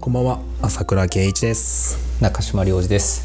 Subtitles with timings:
[0.00, 2.22] こんばんは朝倉圭一です。
[2.22, 3.22] 中島良二です。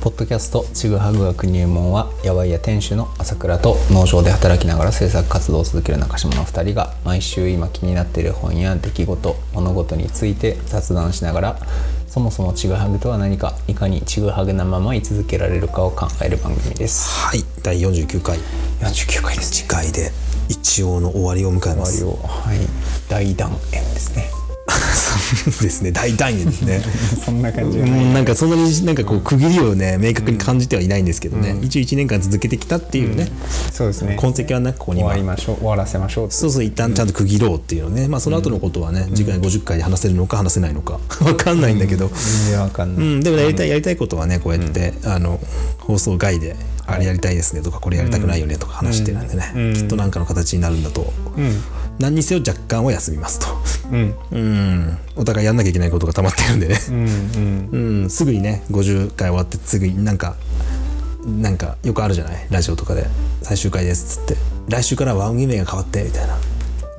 [0.00, 11.58] ポッドキャストちぐはぐ学入門はやばいや店主の朝倉と農場で働きながら制作活動を続ける中島の2人が毎週今気になっている本や出来事物事について雑談しながら
[12.06, 17.10] そもそもちぐはぐとは何かいかにちぐはぐなまま居続けられるかを考える番組です。
[17.10, 18.38] はい第49回。
[18.80, 20.10] 49回です次回で
[20.48, 21.98] 一応の終わりを迎えます。
[21.98, 22.58] 終わりをはい。
[23.10, 24.37] 大断円ですね
[24.88, 25.92] そうですね。
[25.92, 26.80] 大団円ですね。
[27.24, 27.78] そんな感じ。
[27.78, 33.28] うんなんかそんなになんかこう区切りをね明確に感じてはいないんですけどね、一応1年間続けてきたっていうね、
[33.72, 34.16] そうですね。
[34.18, 35.08] 痕跡はねここには。
[35.08, 35.56] 終わりましょう。
[35.56, 40.98] 終わらせましょうそうそう一旦ちゃんと区切ろうっていうのね、まあその後のことはね、次回50回で話せるのか話せないのか。
[41.24, 45.40] わかんないんだけど、全然わかんない、うん、でもやりたいやりたいことはねこうやって、あの
[45.78, 51.12] 放送外であれやりたいですねとかこれやりたくないよねとか話してるんでね、きっと何かの形になるんだと、
[51.98, 53.46] 何にせよ若干は休みますと、
[53.90, 54.14] うん。
[54.32, 57.68] うん、お互いやんなきゃいけないことが溜まってるんでね、うんうん。
[58.02, 60.36] うん、すぐにね50回終わってすぐになんか
[61.26, 62.46] なんかよくあるじゃない？
[62.50, 63.06] ラジオとかで
[63.42, 66.38] 「最終回です」っつって「来週からは番組名が変わって」みたいな。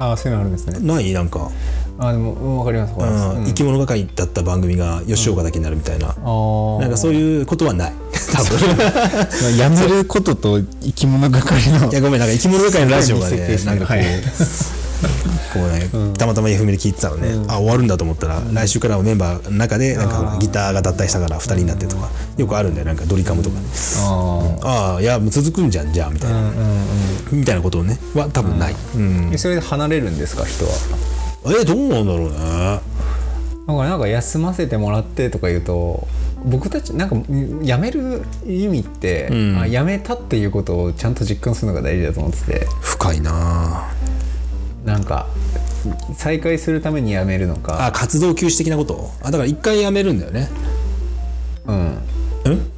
[0.01, 0.79] ああそういうのあるんですね。
[0.79, 1.11] ない？
[1.11, 1.51] なんか、
[1.97, 3.45] あでもうんわかりますわかります、うん。
[3.47, 6.15] 生き物係だった番組が吉岡だけになるみたいな、ああ
[6.79, 7.93] なんかそういうことはない。
[8.31, 9.57] 多分。
[9.57, 12.19] やめることと生き物係のいやごめん。
[12.21, 14.05] なんか生き物係のラジオがねなんかこう、はい
[15.53, 23.65] こうね、たまたま FM で聞いてたのね、あ終わるんだと思ったら、来週からはメンバーの中でなんかギターが脱退したから2人になってとか、よくあるんだよなんかドリカムとかね、
[23.97, 26.51] あああいやもう続くんじゃんじゃあみたいな、
[27.31, 29.31] みたいなことをねは多分ない、うん。
[29.33, 30.71] あそれで離れるんですか人は？
[31.61, 32.37] えどうなんだろうね。
[33.67, 36.07] だからなんか休ませてもらってとか言うと
[36.43, 39.59] 僕たちなんかん辞める意味って、ん。
[39.59, 42.67] あ辞めたっていうことをちゃんと実感するのが大事だと思ってて。
[42.81, 43.91] 深いな
[44.85, 45.27] なんか
[46.17, 47.85] 再開するために辞めるのか。
[47.87, 49.11] あ活動休止的なこと？
[49.21, 50.49] あだから一回やめるんだよね。
[51.65, 51.97] うん。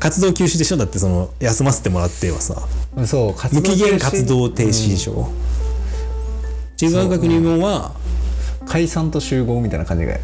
[0.00, 0.76] 活動休止でしょ？
[0.76, 2.62] だってその休ませてもらってはさ。
[3.06, 3.34] そう。
[3.34, 5.30] 活無動期限活動停止でしょ、
[6.76, 7.92] 中学学入門は、
[8.68, 10.14] 解散と集合みたいな感じが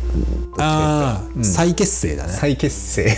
[0.59, 2.32] ああ、再結成だね。
[2.32, 3.09] 再結成。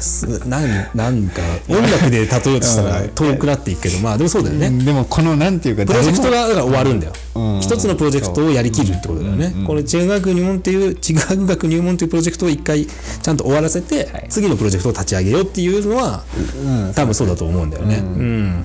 [0.00, 7.60] すなんなんか音楽で例えようとしたら遠くなっていくけどまあでもそうだよね、でもこのなんていうかプロジェクトが終わるんだよ、うん。
[7.60, 14.26] 一つのプロジェクトをやりきるってことだよね、この中学入門っていう中学学入門というプロジェクトを一回ちゃんと終わらせて、はい。
[14.28, 16.24] 次のプロジェクトを立ち上げようっていうのは、
[16.64, 16.94] うん。
[16.94, 17.96] 多分そうだと思うんだよね。
[17.96, 18.64] うん、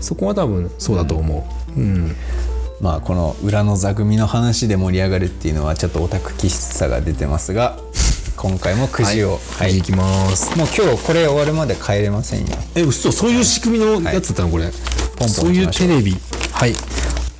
[0.00, 1.80] そこは多分そうだと思う。
[1.80, 2.16] うん、
[2.80, 7.76] まあこの裏の座組の話で盛り上がるっていうのはちょっとオタク気質さが出てますが
[8.36, 9.82] 今回もくじをはい、い。
[9.82, 10.56] きます。
[10.56, 12.56] もう今日これ終わるまで帰れませんよ。
[12.76, 14.70] え嘘そういう仕組みのやつだったのこれ、
[15.16, 16.14] ポンそういうテレビ。
[16.52, 16.72] はい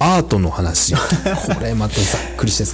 [0.01, 0.95] アートの話。
[0.95, 1.01] こ
[1.61, 2.71] れまたざっくりしてる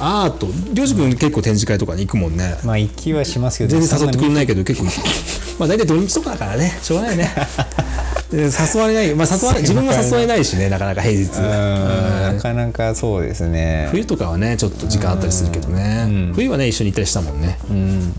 [0.00, 0.46] アート。
[0.72, 2.56] りょうじ君結構展示会とかに行くもんね。
[2.64, 4.86] まあ行きはしますけど全然誘ってくれるないけど結構
[5.58, 6.78] まあ大体土日とかだからね。
[6.82, 7.30] しょうがないね。
[8.30, 9.14] で誘われない。
[9.14, 11.28] まあ誘われ自分も誘えないしねなかなか平日。
[11.38, 13.88] なかなかそうですね。
[13.90, 16.06] 冬とかはねちょっと時間あったりするけどね。
[16.34, 17.58] 冬はね一緒に行ったりしたもんね。
[17.68, 18.14] うん。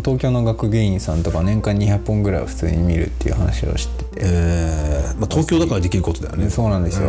[0.00, 6.50] 東京の学芸員さんとか年間200本ぐらいは普通に見るっていう話を知っててえーまあ、東京だからできることだよね。
[6.50, 7.08] そうなんですよ、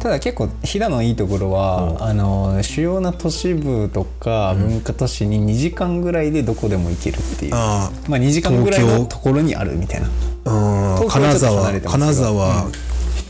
[0.00, 7.52] ただ結構飛騨のいいところは、あの主要な都市部とか文化都市に2時間ぐらいでどこでも行けるっていう。
[7.54, 10.08] あまあ2時間ぐらいのところにあるみたいな。
[11.08, 12.70] 金沢金沢、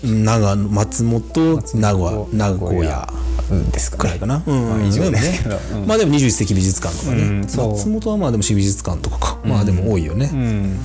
[0.02, 3.08] 長野松本名古屋名古屋
[3.50, 4.00] うんですかね。
[4.00, 4.68] くらいかな、うん。
[4.68, 5.86] まあ以上ですけど、うん。
[5.86, 10.78] まあでも21世紀美術館とかね、うん松本はまあでも市美術館とかか、まあでも多いよね、うん。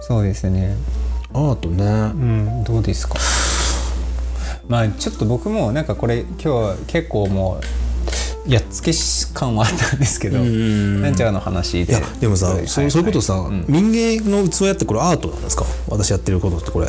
[0.00, 0.76] そうですね
[1.34, 1.86] アートね、う
[2.60, 3.16] んどうですか？
[4.68, 7.60] まあちょっと僕もなんかこれ今日は結構も
[8.46, 8.92] うやっつけ
[9.34, 11.92] 感はあったんですけどなんちゃらの話で。
[11.92, 15.64] いやでもさ、はいそうそういうことさ、はい民芸の器やってこれアートなんですか？
[15.88, 16.86] 私やってることってこれ。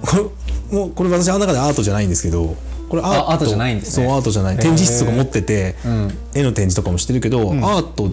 [0.00, 0.16] こ
[0.72, 2.56] れもうこれ私の中でアートじゃないんですけど
[2.88, 3.44] これアート。
[3.46, 4.06] じゃないんですね。
[4.06, 4.56] そうアートじゃない。
[4.56, 6.10] 展示室とか持ってて、ん。
[6.34, 8.10] 絵の展示とかもしてるけど、アートっ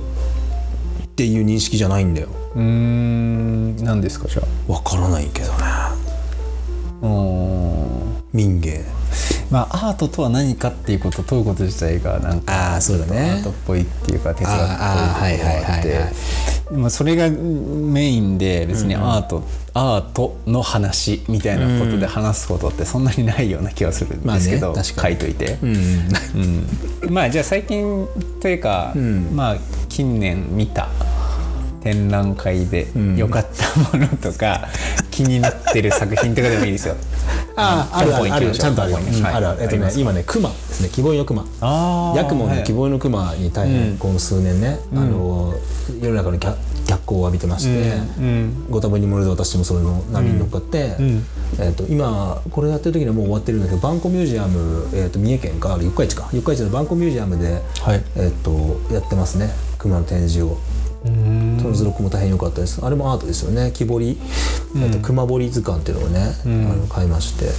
[1.16, 5.54] ていう認識じゃないんだようーん何ですかじゃわからないけどね。
[5.62, 5.96] あ
[7.02, 7.10] うー
[8.06, 8.10] ん。
[8.34, 8.86] 民芸
[9.50, 14.58] まあアートとは何かっていうこと問うこと自体がなんかああそうだアーねトっぽいっていうか哲学っ
[15.20, 16.00] ぽいところがって
[16.72, 19.44] まあそれがメインで別にアート、
[19.74, 25.76] アートの話みたいなことで話すことってそんなにないような気がするんですけど、まあね書いといて、うん
[27.08, 27.12] うん。
[27.12, 28.08] まあじゃあ最近
[28.40, 28.94] というか、
[29.34, 29.58] まあ
[29.88, 30.90] 近年見た
[31.90, 34.68] 展展覧会で良かったものとか、
[35.12, 36.96] 気になってる作品とかでもいいですよ。
[37.56, 38.34] ああるある。
[38.34, 39.22] あるちゃんとある、はいう。
[39.22, 39.26] ん。
[39.26, 39.58] あるある。
[39.62, 40.90] えっとね今ね熊ですね。
[40.90, 41.46] 希望の熊。
[41.62, 42.58] あヤクモはい。
[42.58, 45.54] の希望の熊に大変この数年ね、あの
[46.02, 46.58] 世の中の脚
[46.88, 48.66] 脚光を浴びてまして、うん。
[48.70, 51.26] ご多分に漏れず私もそれの波に乗っかって、ん。
[51.60, 56.30] えっと今これやってる時にはもう終わってるんだけどバンコミュージアム、えっと三重県か四日市か。
[56.32, 58.04] 四日市のバンコミュージアムで、はい。
[58.16, 59.50] えっとやってますね。
[59.78, 60.58] 熊の展示を。
[61.06, 61.58] うん。
[61.62, 62.84] その図録も大変良かったです。
[62.84, 63.72] あれもアートですよね。
[63.74, 64.18] 木彫り、
[64.78, 67.50] えっと熊彫り図鑑っていうのをね、あの買いまして。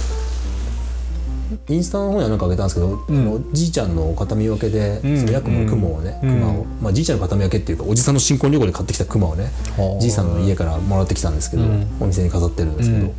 [1.67, 9.99] インスタの方には何かあげたんですけど、あのじいちゃんの形見分けで、そのヤクモの雲をね、熊を、まあ、じいちゃんの形見分けっていうかおじさんの新婚旅行で買ってきた熊をねはあ。
[9.99, 11.63] じいさんの家からもらってきたんですけど、
[11.99, 13.13] お店に飾ってるんですけど、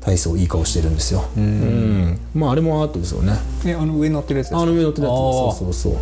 [0.00, 2.18] 大層いい顔してるんですよ、うん。
[2.34, 3.38] まああれもアートですよね。
[3.64, 4.62] えあの上に乗ってるやつですか？
[4.62, 5.96] あの上乗ってるやつそうそうそう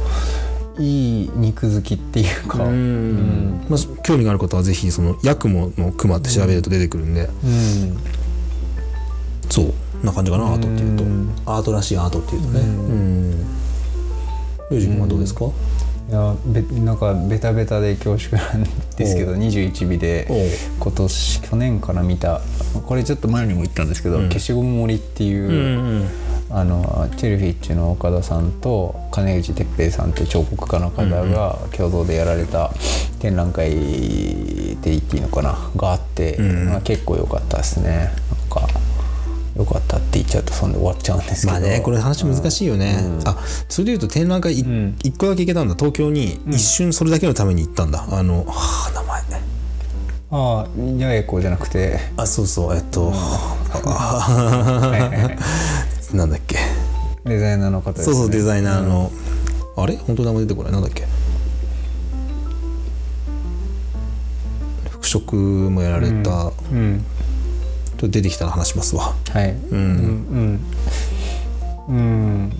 [0.78, 2.64] いい肉好きっていうか。
[2.64, 3.66] うん。
[3.68, 7.96] まあ、興味がある方はぜひそのヤクモの熊って調べると出てくるんで、うん。
[9.50, 9.72] そう
[10.04, 11.04] な感じかなアートっていうと。
[11.50, 12.60] アートらしいアートっていうとね。
[12.60, 13.30] うん。
[14.70, 18.64] ユージ君はどうですか、いやべなんかベタベタで恐縮なん
[18.96, 20.28] ですけどお21尾で
[20.78, 22.42] 今年去年から見た
[22.86, 25.52] これちょっと前にも言ったんですけど、消しゴム森っていう、う
[26.04, 26.08] ん
[26.50, 32.72] あのチェルフィッチの岡田さんと金内哲平さんっていう彫刻家の方が共同でやられた
[33.18, 38.10] 展覧会って言っていいのかながあって、まあ、結構良かったですね。
[38.30, 38.66] なんか
[39.56, 41.52] 良かったって言っちゃうとそんで終わっちゃうんですけど。
[41.52, 43.36] まあねこれ話難しいよね、あ
[43.68, 44.64] それでいうと展覧会い
[45.02, 45.74] 一個だけ行けたんだ。
[45.74, 48.06] 東京に一瞬それだけのために行ったんだ。
[48.10, 49.42] あのはあ名前ね。
[50.30, 51.98] ああ八重子じゃなくて。
[52.16, 52.76] あそうそう。
[52.76, 53.12] えっと、
[56.14, 56.56] なんだっけ？
[57.24, 58.14] デザイナーの方ですね。
[58.14, 59.10] そうそうデザイナーの、
[59.76, 59.96] あれ？
[59.96, 60.72] 本当名前出てこない。
[60.72, 61.04] なんだっけ？
[64.90, 65.36] 服飾
[65.70, 67.04] もやられた、うん。
[67.90, 69.14] ちょっと出てきたら話しますわ。
[69.30, 69.50] はい。
[69.52, 69.78] うん。
[69.78, 70.60] うん
[71.88, 72.52] うん。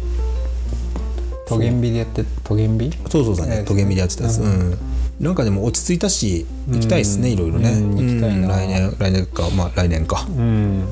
[1.47, 2.93] トゲンビでやってトゲンビ？
[3.09, 4.79] そうそうそうね、えートゲミでやってたやつ、うん。
[5.21, 8.43] なんかでも落ち着いたし行きたいですね、いろいろね、うん行きたいな。
[8.43, 9.49] うん来年来年か。
[9.51, 10.27] まあ来年か。
[10.29, 10.85] うん。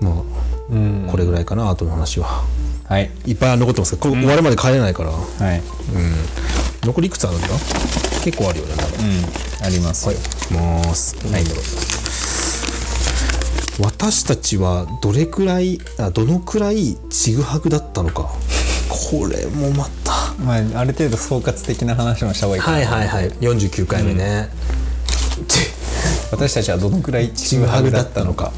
[0.00, 0.22] ま
[0.70, 1.04] うん。
[1.08, 2.44] あこれぐらいかな後の話は。
[2.84, 3.10] はい。
[3.26, 5.62] いっぱい残ってますけど、これ終わるまで帰れないから、うん、はい
[6.82, 7.48] 残りいくつあるんだ？
[8.22, 9.66] 結構あるよねまだうん。
[9.66, 10.06] あります。
[10.06, 10.16] はい、
[10.52, 11.14] ます。
[11.24, 11.60] なんだろう。
[13.80, 18.30] 私たちはどれくらい、あどのくらいちぐはぐだったのか。
[18.88, 20.34] これもまた。
[20.44, 22.76] まあある程度総括的な話もした方がいいかな。
[22.76, 23.30] はいはいはい。
[23.30, 24.48] 49回目ね。
[25.48, 25.58] ち
[26.30, 28.52] 私たちはどのくらいちぐはぐだったのか。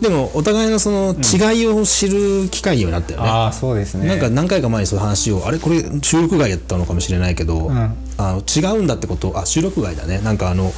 [0.00, 3.28] でもお互いのその違いを知る機会にはなったよね。
[3.28, 4.06] ああそうですね。
[4.06, 7.96] なんか何回か前にそういう話をあれこれ収録外やったのかもしれないけど、ん。
[8.18, 10.18] あの違うんだってことあ収録外だね。
[10.20, 10.72] なんかあの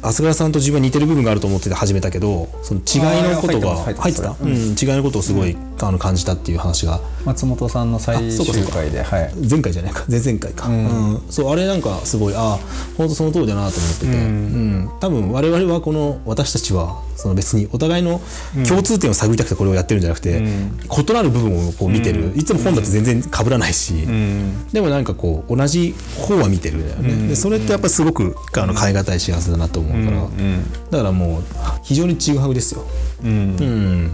[0.00, 7.00] 朝倉さんと自分は似てる部分があると思ってて始めたけどその違いのことが入ってた、うん、違いのことをすごい、あの感じたっていう話が。
[7.24, 9.34] 松本さんの最終回ではい。
[9.48, 10.04] 前回じゃないか。
[10.08, 11.22] 前々回か、うん。
[11.28, 12.58] そうあれなんかすごいあ
[12.96, 18.20] 本当その通りだなと思ってて、うん多分我々はこの私たちはその別にお互いの
[18.66, 23.94] 共通点を探りたくてこれをやってるんじゃなくて、異なる部分をこう見てる、いつも本だと全然被らないし、
[24.72, 30.28] でもなんかこう同じ方は見てるんだよね、でそれってやっぱりすごくあの変え難い幸せだなと思うから、
[30.90, 31.42] だからもう
[31.84, 32.84] 非常にちぐはぐですよ。
[33.22, 33.30] うん。
[33.30, 33.32] う
[33.64, 34.10] ん。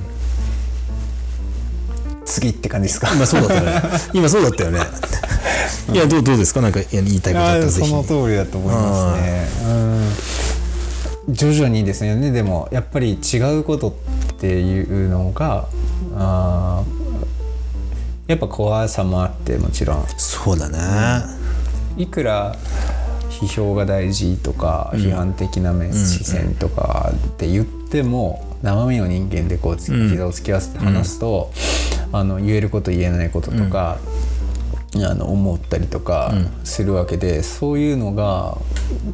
[2.27, 3.09] 次って感じですか？
[3.15, 3.83] 今そうだったよね。
[4.13, 4.81] 今そうだったよね。
[5.93, 6.61] いやどうどうですか？
[6.61, 7.89] なんか言いたいことあったらぜひ。
[7.89, 9.49] その通りだと思いますね。
[11.29, 12.31] うん、徐々にですよね。
[12.31, 13.93] でもやっぱり違うことっ
[14.39, 15.69] ていうのが
[16.17, 20.05] あーやっぱ怖さもあってもちろん。
[20.17, 20.79] そうだね。
[21.97, 22.57] いくら
[23.29, 29.95] 批評が大事とか、批判的な目視線とかって言っても、生身の人間でこう膝
[30.27, 31.51] を突き合わせて話すと、
[32.13, 33.99] あの言えること言えないこととか、
[35.03, 36.33] あの思ったりとか
[36.63, 38.59] するわけで、そういうのが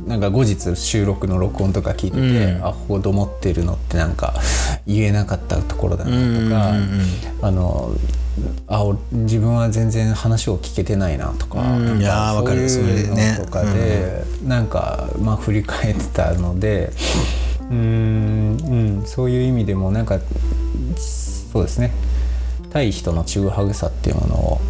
[0.07, 4.35] なんか後日収録の録音とか聞いてて、あここで思ってるのってなんか
[4.87, 7.93] 言えなかったところだなとか、あの
[8.67, 12.01] あ俺自分は全然話を聞けてないなとか,、うん。
[12.01, 12.69] いやーわかる。
[12.69, 13.09] そういう
[13.39, 16.93] のとかで、なんかまあ振り返ってたので
[17.71, 20.19] うーん、うん、そういう意味でもなんか
[20.97, 21.93] そうですね。
[22.71, 24.61] 対人のちぐはぐさっていうものを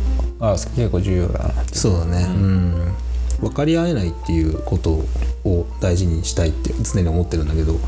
[0.41, 2.25] あ結構重要だなそうだね。
[2.29, 2.93] うん。
[3.41, 5.03] 分かり合えないっていうこと
[5.45, 7.79] を大事にしたいって常に思ってるんだけど、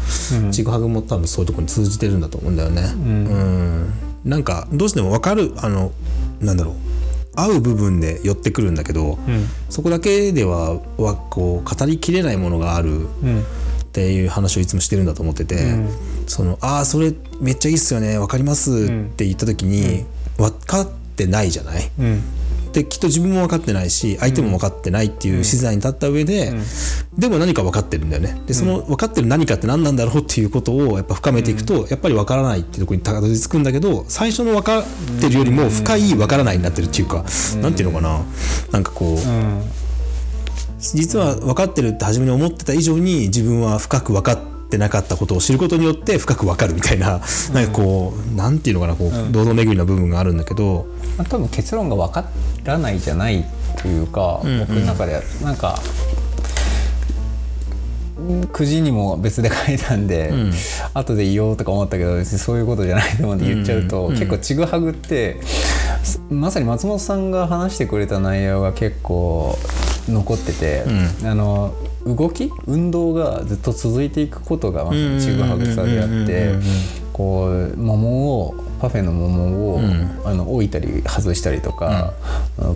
[0.50, 2.82] ちぐはぐも多分そういうところに通じてるんだと思うんだよね。
[2.82, 3.92] うん。
[4.25, 5.92] なんかどうしても分かるあの
[6.40, 6.75] なんだろう。
[7.35, 9.18] 合う部分で寄ってくるんだけど、
[9.71, 13.06] そこだけでははこう語りきれないものがあるっ
[13.92, 15.76] ていう話をいつもしてるんだと思ってて、
[16.26, 20.04] そのああそれめっちゃいいっすよね分かりますって言った時に、
[20.37, 21.90] 分かってないじゃない？
[22.73, 26.52] できっと自分も分かってないし相手も分かってないっていう資材に立った上で、
[27.17, 28.41] でも何か分かってるんだよね。
[28.47, 34.85] でその分かってる何かって何なんだろうっていうことをやっぱ深めていくと、やっぱり分からないっていうところにたどり着くんだけど最初の分かっ
[35.21, 37.25] てるよりも深い分からないになってるっていうか、
[37.61, 38.21] なんていうのかな。
[38.73, 39.19] なんかこう、
[40.81, 47.21] 実は分かってるって初めに思ってた以上に自分は深く分かってなかったことを知ることによって深く分かるみたいな、
[47.52, 50.87] なんかこうなんていうのかなこう堂々巡りな部分があるんだけど、
[51.17, 52.25] まあ、多分結論が分か
[52.64, 53.45] らないじゃない
[53.76, 55.23] というか、僕の中では。
[55.43, 55.79] なんか
[58.23, 60.33] 9時にも別で書いたんで、
[60.95, 65.41] 後で言おうとか思ったけど別にそういうことじゃないと思って言っちゃうと、結構ちぐはぐって
[66.31, 69.59] まさに松本さんが話してくれた内容が結構
[70.09, 70.85] 残ってて、
[71.25, 71.75] あの
[72.06, 76.54] 動き運動がずっと続いていくことがまさにちぐはぐさであって
[77.12, 79.80] こう桃をパフェの桃を、
[80.25, 82.14] あの置いたり外したりとか、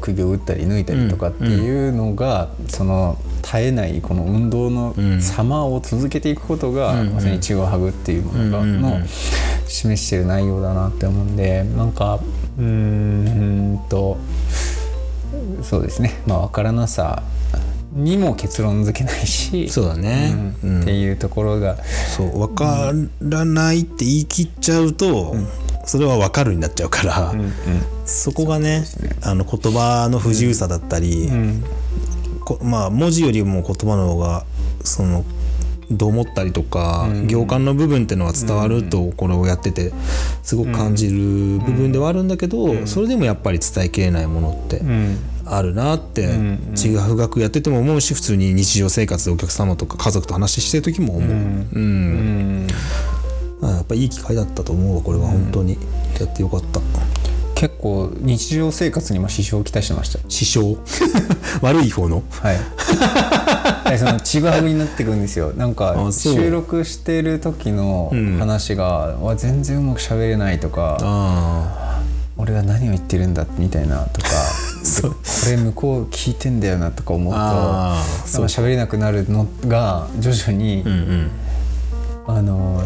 [0.00, 9.06] 釘を打ったり抜いたりとかっていうのが、その絶えないこの運動の様を続けていくことが、まさにちぐはぐっていうものが、の
[9.66, 12.20] 示してる内容だなって思うんでなんか
[12.56, 14.16] うーんと
[15.62, 16.22] そうですね。
[16.26, 17.24] まあ分からなさ
[17.96, 20.82] にも結論付けないしそうだね、うん。
[20.82, 21.76] っていうところが。
[22.16, 25.34] そう分からないって言い切っちゃうと、
[25.84, 27.34] それは分かるになっちゃうから、
[28.04, 28.84] そこがね
[29.22, 31.30] あの言葉の不自由さだったり、
[32.44, 34.44] こまあ文字よりも言葉の方が
[34.84, 35.24] その
[35.90, 39.92] どう思ったりとか、行間の部分っていうのは伝わるとこれをやってて
[40.42, 44.82] すごく感じる部分ではあるんだけど、それでもやっぱり伝えきれないものって
[45.46, 46.28] あるなって
[46.74, 51.30] ちぐはぐ学やってても思うし普通に日常生活でお客様とか家族と話してる時も思う。
[51.30, 51.34] う
[51.78, 52.66] ん。
[53.62, 55.78] あやっぱいい機会だったと思うわこれは本当に、
[56.20, 56.80] やってよかった。
[57.54, 60.18] 結構日常生活にも支障をきたしてました。
[60.28, 60.76] 師匠
[61.62, 62.22] 悪い方の？
[62.28, 62.56] はい。
[62.56, 65.52] は いそのちぐはぐになってくるんですよ。
[65.56, 72.02] なんか収録してる時の話が、わ全然うまく喋れないとかあ
[72.36, 74.28] 俺は何を言ってるんだみたいなとか
[74.86, 75.10] そう。
[75.10, 75.16] こ
[75.50, 81.30] れ向こう聞いてんだよなとか思うとあーなんか喋れなくなるのが徐々に、あうんうん。
[82.28, 82.82] あの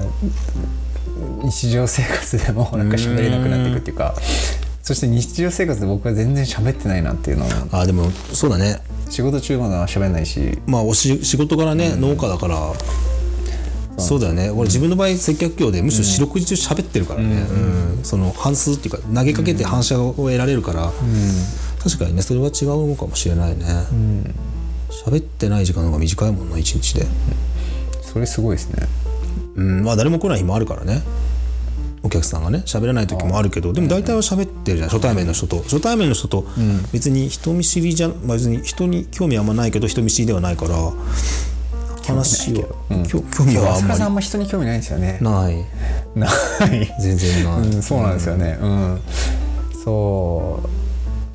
[1.44, 4.14] 日常生活でもなんか喋れなくなっていくっていうか
[4.82, 8.80] そして日常生活で僕は全然喋ってないなっていうのをあでもそうだね。
[9.08, 10.58] 仕事中までは喋んないし。
[10.66, 12.72] まあおし仕事からね、農家だから
[13.98, 14.50] そうだよね。
[14.50, 17.42] 俺自分の場合接客業でむしろ四六時中喋ってるからね、
[17.96, 18.04] うん。
[18.04, 20.92] その半数っていうか投げかけて反射を得られるから、
[21.82, 23.64] 確かにねそれは違うのかもしれないね。
[25.04, 27.06] 喋、ってない時間の方が短いもんな一日で。
[28.02, 28.86] それすごいですね。
[29.56, 31.02] うんまあ誰も来ない日もあるからね。
[32.02, 35.58] お客さんがね喋らない時もあるけどでも大体は喋ってるじゃん初対面の人と。
[35.62, 36.46] 初対面の人と
[36.92, 40.74] 別に人見知りじゃ、まあ、別に人に興味あんまないけど人見知りではないから
[42.06, 42.56] 話を
[43.06, 43.98] きょ興味はあんまり。
[43.98, 45.18] さんあんま人に興味ないんですよね。
[45.20, 45.64] ない。
[46.14, 46.94] ない。
[47.00, 48.58] 全然ない、うん、そうなんですよね。
[48.60, 49.00] うん、
[49.84, 50.79] そう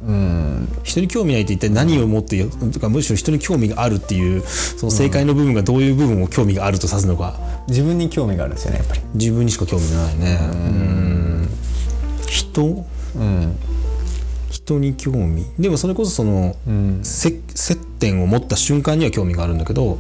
[0.07, 0.67] うん。
[0.83, 7.39] 人に興味ないって一体何を持ってとかむしろ人に興味があるっていうその正解の部分がどういう部分を興味があると指すのか。
[7.67, 9.01] 自分に興味があるんですよねやっぱり。
[9.15, 10.39] 自分にしか興味がないね。
[10.41, 11.49] うん。
[12.27, 12.85] 人？
[13.15, 13.55] うん。
[14.51, 15.45] 人に興味？
[15.57, 16.55] でもそれこそその、
[17.03, 19.97] せ接点を持った瞬間には興味があるんだけど。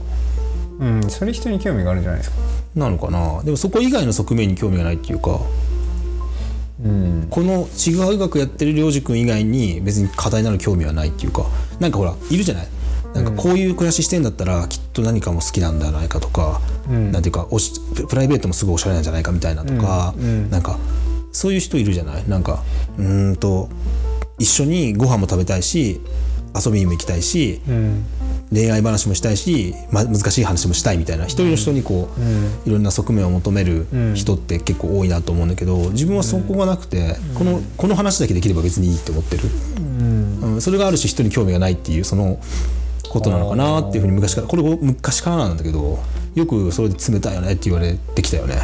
[0.77, 2.37] うん、それ人に興味があるんじゃないですか。
[2.75, 3.41] なのかな？
[3.43, 5.39] でもそこ以外の側面に興味がないっていうか
[6.83, 7.27] うん。
[7.29, 11.45] このちぐはぐ学やってる良二君以外に別に課題なる興味はないっていうか
[11.79, 12.67] なんかほらいるじゃない？
[13.13, 20.13] なんかこういう暮らししてんだったらきっと何かも好きなんじゃないかとか、なんていうかおしププライベートもすごいおしゃれなんじゃないかみたいなとか、
[20.49, 20.77] なんか
[21.31, 22.27] そういう人いるじゃない？
[22.27, 22.61] なんか
[22.97, 23.69] うーんと
[24.37, 26.01] 一緒にご飯も食べたいし
[26.55, 28.05] 遊びにも行きたいし、うん
[28.53, 32.09] 恋愛話もしたいし、ま、難しい話もしたいみたいな一人の人にこ
[32.65, 39.43] う、いろんな側面を求める人って結構多いなと思うんだけど自分はそこがなくて、このこの話だけできれば別にいいって思ってる、
[39.77, 40.61] うん。
[40.61, 42.39] それがあるし人に興味がないっていうその
[43.09, 45.99] ことなのかなっていうふうに昔からこれ昔からなんだけど
[46.35, 48.55] よくそれで冷たいよねって言われてきたよね。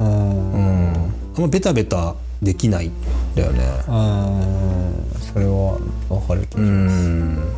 [0.00, 2.92] うんうん、あんまベタベタできないん
[3.34, 3.64] だよね。
[3.88, 5.20] うん。
[5.20, 5.78] それは
[6.08, 7.52] 分かる気がしうん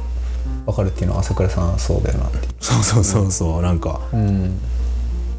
[0.66, 4.00] 分かるっていうのは朝倉さんはそうだよなってそうそうそうそう、なんか。
[4.12, 4.58] うん。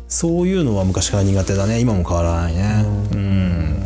[0.07, 1.79] そういうのは昔から苦手だね。
[1.79, 2.85] 今も変わらないね。
[3.13, 3.81] うん。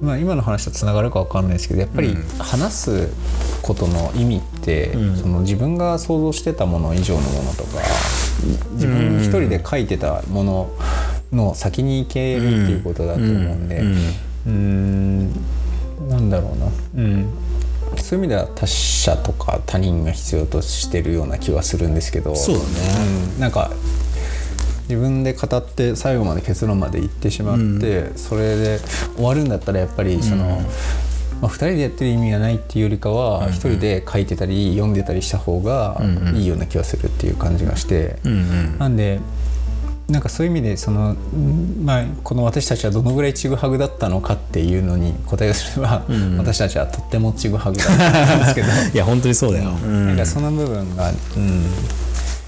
[0.00, 3.08] まあ、今の話とつながるかわかんないですけどやっぱり話す
[3.62, 7.80] ことの意味って、その自分が想像してたもの以上のものとか
[8.72, 10.70] 自分一人で書いてたもの
[11.32, 15.32] の先に行けるっていうことだと思うんでうーん
[16.08, 16.66] なんだろうな、
[17.04, 17.32] うん、
[17.96, 22.68] そういう意味では他者とか他人が必要としてるような気はするんですけどそうだね。
[23.34, 23.40] うん。
[23.40, 23.70] なんか
[24.88, 28.80] 自分で語って最後まで結論まで行ってしまって、それで
[29.14, 30.62] 終わるんだったらやっぱりその、
[31.40, 36.00] まあ、2人でやってる意味がないっていうよりかは1人で書いてたり読んでたりした方が
[36.34, 38.78] いいような気がするっていう感じがして、うんうん。
[38.78, 39.20] なんで
[40.10, 46.02] なんかそういう意味でその、んまあ、この私たちはどのぐらいちぐはぐだったのかっていうのに答えをすれば、
[46.36, 48.66] 私たちはとってもちぐはぐだったんですけど。
[48.92, 50.16] いや本当にそうだよ、うんなん。
[50.16, 51.64] かその部分が、うん、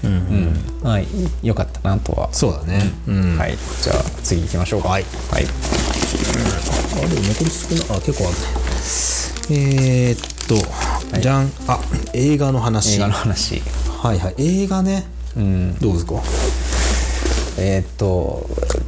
[0.03, 0.99] うん、まあ
[1.41, 2.27] 良かったなとは。
[2.33, 3.37] そうだね、うん。
[3.37, 4.89] はい、じゃあ次行きましょうか。
[4.89, 8.43] はい、はい、あでも残り少ないあ結構あるね。
[9.51, 10.19] えー、っ
[11.13, 11.49] と、じゃん。
[11.67, 11.79] あ
[12.13, 12.95] 映画の話。
[12.95, 13.61] 映画の話。
[14.01, 14.35] はいはい。
[14.37, 15.05] 映画ね。
[15.35, 16.15] うん、どうですか？
[17.57, 18.47] えーっと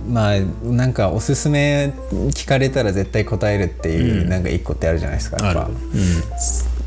[0.10, 5.44] まあなんかおすすめ聞かれたら絶対答えるっていう、なんか一個ってあるじゃないですか。
[5.44, 5.70] やっぱ。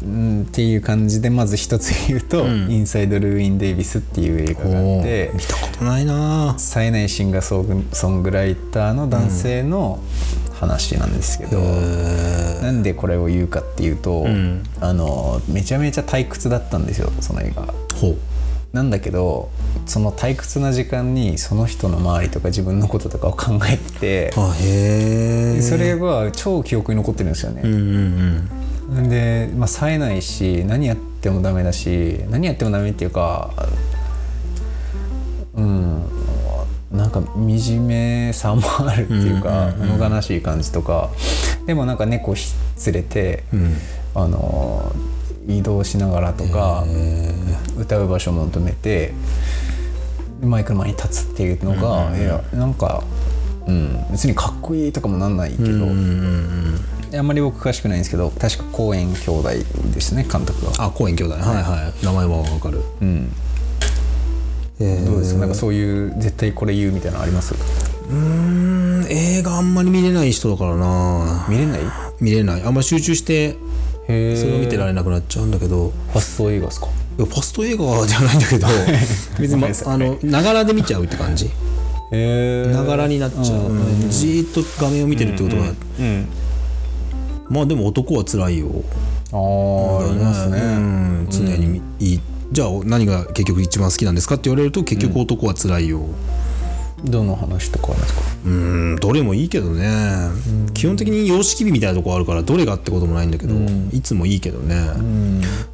[0.00, 6.54] うん、っていう感じでまず一つ言うと「インサイド・ルーイン・デイビス」っていう映画があって見たことないな。
[6.56, 9.98] 冴えないシンガーソングソングライターの男性の
[10.54, 11.58] 話なんですけど、
[12.62, 14.26] なんでこれを言うかっていうと、
[14.80, 17.74] あのめちゃめちゃ退屈だったんですよその映画。
[17.96, 18.16] ほう
[18.72, 19.50] なんだけど
[19.86, 27.62] その退屈な時間にその人の周りとか自分のこととかを考えてあへえそれが超記憶に残ってるんですよね。
[27.64, 33.50] うんうんで、まあ、冴えないし何やってもダメだし何やってもダメっていうか
[35.54, 36.02] うん
[36.90, 41.10] なんか惨めさもあるっていうか物悲しい感じとか。
[41.66, 42.46] でもなんか猫ひ
[42.86, 43.44] 連れて、
[44.14, 44.90] あの
[45.46, 46.84] 移動しながらとか
[47.78, 49.12] 歌う場所を求めて
[50.42, 53.02] マイクの前に立つっていうのが、いやなんか、
[53.66, 55.64] うん、別にかっこいいとかもなんないけど。
[55.64, 56.80] うん
[57.10, 59.48] あんまり僕詳しくないんですけど確か公園兄弟
[59.94, 60.72] ですね監督は。
[60.76, 61.36] あ公園兄弟。
[61.36, 62.04] はいはい。
[62.04, 62.82] 名前はわかる。
[63.00, 63.32] うん、
[64.78, 65.06] えー。
[65.06, 65.40] どうですか？
[65.40, 67.54] なんかそういう絶対これ言うみたいなのあります？
[67.54, 71.46] うーん映画あんまり見れない人だからな。
[71.48, 71.80] 見れない？
[72.20, 72.62] 見れない。
[72.62, 73.56] あんまり集中して
[74.08, 75.94] へそれを見てられなくなっちゃうんだけど。
[76.12, 76.88] ファスト映画ですか？
[77.24, 78.66] ファスト映画じゃないんだけど
[79.38, 81.50] 別に、まあのながらで見ちゃうって感じ。
[82.10, 85.64] へながらになっちゃう、うんじーっと画面を見てるってことは、
[86.00, 86.26] うん
[87.50, 88.68] まあでも男は辛いよ。
[89.32, 92.20] ああありますね、うん、常にみいい。
[92.50, 96.00] じゃあ何が結局一番好きなんですかって言われると結局男は辛いよ
[97.04, 98.20] どの話とかあるんですか？
[98.46, 99.88] うんどれもいいけどね、
[100.74, 103.54] 基本的に様式美みたいなとこあるからどれがってこともないんだけど、
[103.92, 104.76] いつもいいけどね、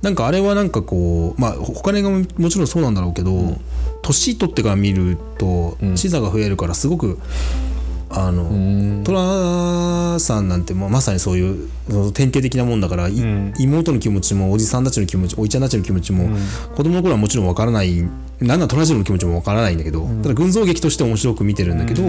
[0.03, 3.57] なんかあれはなんかこうまあ他の映画ももちろんそうなんだろうけど、
[4.03, 7.19] 年取ってから見ると視座が増えるからすごく
[8.17, 11.69] あの、寅さんなんてもうまさにそういう
[12.13, 13.15] 典型的なもんだから、い
[13.59, 16.29] 妹の気持ちもおじさんたちの気持ちおいちゃんたちの気持ちも、
[16.77, 18.03] 子供の頃はもちろんわからない
[18.41, 22.03] なんなら虎次郎の気持ちもわからないんだけど、ただ群像劇として面白く見てるんだけど、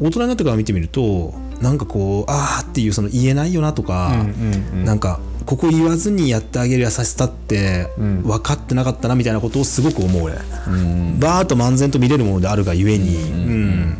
[0.00, 4.14] 大人になってから見てみるとなんかこうあーっていうその言えないよなとか、
[4.84, 13.98] なんかここ言わずにやってあげる優しさって分かってなかったなみたいなことをすごく思う俺、バーッと漫然と見れるものであるがゆえに、うん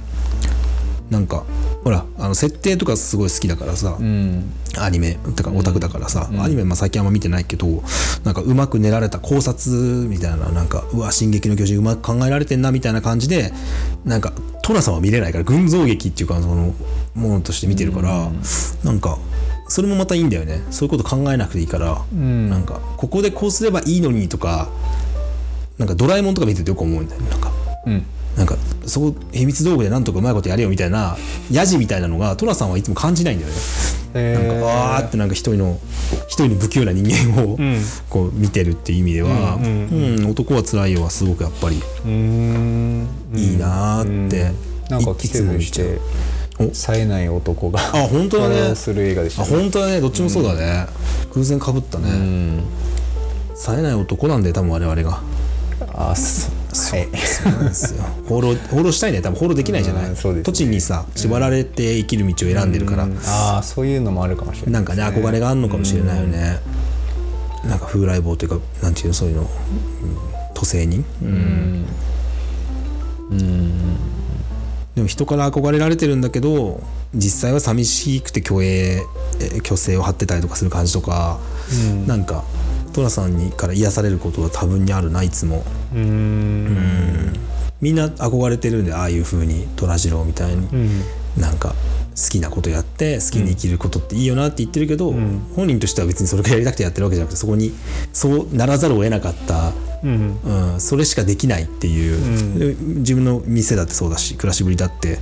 [1.10, 1.44] なんか
[1.84, 4.52] ほらあの設定とかすごい好きだからさ、うん。
[4.76, 7.82] アニメとかオタクだからさ、アニメまあ最近あんま見てないけど
[8.24, 9.76] なんかうまく練られた考察
[10.08, 13.52] みたいななんかうわ「進撃の巨人」うまく考えられてんなみたいな感じで
[14.04, 16.74] なんか寅さんは見れないから群像劇っていうかその
[17.14, 18.30] ものとして見てるから、
[18.82, 19.18] なんか
[19.68, 20.62] それもまたいいんだよね。
[20.70, 22.50] そういうこと考えなくていいから、ん。
[22.50, 24.68] なんかここでこうすればいいのにとか
[25.78, 27.52] なんかドラえもんとか見ててよく思うんだよねなんか。
[27.86, 28.06] うん
[28.36, 31.16] なんかそこ秘密道具でなんとかうまいことやれよみたいな
[31.50, 33.58] ヤジみたいなのが寅さんはいつも感じないんだよね。
[34.14, 34.48] へー。
[34.48, 35.78] なんかわーってなんか一人の
[36.26, 37.56] 一人の不器用な人間を
[38.10, 43.08] こう見てるっていう意味では、うん男は辛いよはすごくやっぱりうん。
[43.34, 44.52] いいなーって、
[44.90, 45.98] なんかい季節して
[46.58, 46.74] お。
[46.74, 48.74] 冴えない男があ本当だね。
[48.74, 50.00] する映画でしたあ本当だね。
[50.00, 50.86] どっちもそうだね、
[51.32, 52.62] 偶然かぶったね、うん。
[53.54, 55.22] 冴えない男なんで多分我々が。
[55.92, 57.08] あそはい。
[57.16, 58.04] そうなんですよ。
[58.28, 59.22] 放浪放浪したいね。
[59.22, 64.72] 多分放浪できないじゃない、土地にさ縛られて生きる道を選んでるから、ああそういうのもあるかもしれない。
[64.72, 66.58] なんかね憧れがあるのかもしれないよね、
[67.64, 69.48] なんか風来坊というかなんていうのそういうの、うん。
[70.54, 71.04] 都政人、
[74.94, 76.80] でも人から憧れられてるんだけど
[77.12, 79.02] 実際は寂しくて虚栄
[79.40, 81.40] えー虚勢を張ってたりとかする感じとか、
[82.06, 82.44] なんか
[82.92, 87.32] 寅さんにから癒されることは多分にあるないつもうーん。
[87.80, 90.90] みんな憧れてるんでああいう風に寅次郎みたいに、うん
[91.34, 91.74] なんか好
[92.30, 95.12] きなことやって好きに生きることっていいよなって言ってるけど、
[95.56, 97.72] 本人としては別にそれがやりたくてやってるわけじゃなくてそこに
[98.12, 99.72] そうならざるを得なかった、
[100.04, 100.38] うん。
[100.72, 105.18] うん、それしかできないっていう、で自分の店だってそうだし暮らしぶりだって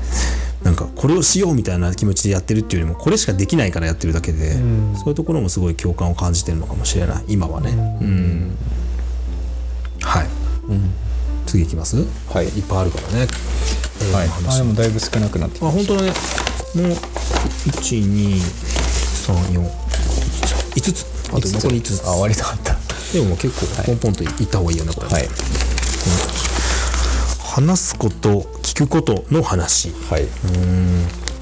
[0.64, 4.58] なんかこれをしようみたいな気持ちでやってるっていうよりもこれしかできないからやってるだけで、そ
[5.06, 7.70] ういうところもすごい共感を感じてるのかもしれない今はね。
[8.02, 8.54] うん。
[10.02, 10.26] はい、
[11.46, 11.96] 次いきます、
[12.32, 12.46] はい。
[12.46, 13.26] いっぱいあるからね。
[14.12, 14.28] はい。
[14.48, 16.08] あでもだいぶ少なくなってきあ本当だね。
[16.08, 16.16] もう
[17.68, 19.70] 1234
[20.74, 21.06] 5つ。
[21.32, 22.76] あと残り5つあ割とあった。
[23.12, 25.28] でももう結構ポンポンといった方がいいよねこれ、はい。
[27.40, 29.92] 話すこと聞くことの話。
[30.08, 30.22] はい。
[30.22, 30.28] うん。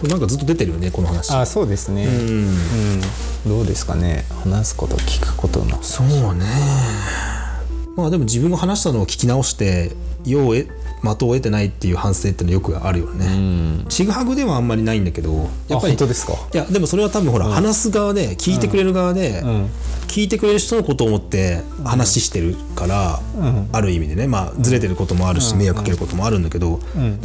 [0.00, 1.30] これなんかずっと出てるよねこの話。
[1.30, 2.06] あそうですね。
[2.06, 2.14] うん。
[2.14, 2.16] う
[2.48, 2.52] ん。
[3.46, 4.24] どうですかね。
[4.42, 5.80] 話すこと聞くことの。
[5.82, 6.44] そうね
[8.00, 9.92] まあでも自分が話したのを聞き直して
[10.24, 10.66] ようえ
[11.02, 13.86] 的を得てないっていう反省ってのはよくあるようねん。
[13.88, 16.34] ちぐはぐではあんまりないんだけどやっぱりあ本当ですか？
[16.52, 19.68] いやでもそれは多分ほら、話す側で聞いてくれる側で、ん。
[20.06, 23.68] 聞いてくれる人のことを思って話してるから、ん。
[23.72, 24.26] ある意味でね。
[24.26, 26.80] まあずれてることもあるし、迷惑かけることもあるんだけど、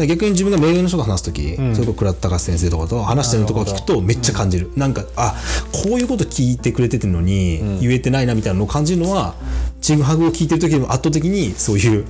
[0.08, 5.36] 逆に自分が目上の人と話す時、それこそ倉田隆先生とかと話してるところを聞くとめっちゃ感じる、なんかあ
[5.72, 9.36] こういうこと聞いてくれててるのに言えてないなみたいなのを感じるのは
[9.82, 12.06] ちぐはぐを聞いてる時も圧倒的にそういう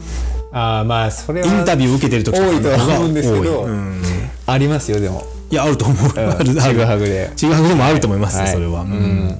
[0.57, 3.63] あーまあそれはインタビューを受けてる時とか多いとは思うんですけど。
[3.63, 4.01] うん。
[4.47, 5.23] ありますよでも。
[5.51, 8.53] いやあると思う、あるあちるぐはぐでちぐはぐでもあると思いますよ、はい。
[8.53, 9.37] それは、うん。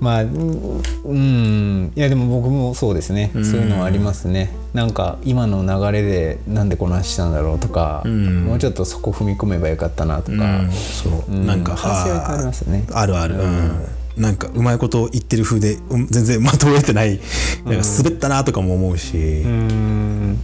[0.00, 0.82] まあうん。
[1.04, 4.50] うんいやでも僕もそうですね、そういうのはありますね。
[4.72, 8.44] なんか今の流れでなんでこの話したんだろうとか、ん。
[8.44, 10.70] もうちょっとそこ踏み込めばよかったなとか、うん。
[10.72, 11.46] そう、うん。
[11.46, 12.86] なんか反省はありますね。
[12.92, 17.18] あるある、うんなんかうまいこと言ってる風で、うん全然まとえてない
[17.64, 20.38] なんか滑ったなとかも思うし、うん。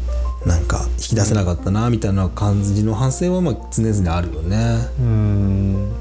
[0.45, 4.89] なんか引き出せなかったなみたいな感じの反省はまあ常々あるよね。
[4.99, 5.93] うん。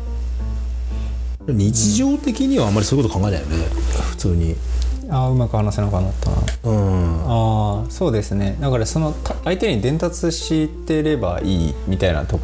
[1.48, 3.56] 日常的にはあんまりそういうこと考えないよね
[4.12, 4.56] 普通に。
[5.12, 6.38] ああうまく話せなかったな。
[6.64, 7.22] うん。
[7.26, 8.58] ああそうですね。
[8.60, 12.42] だからそのた相手に伝達してればいいみたいな時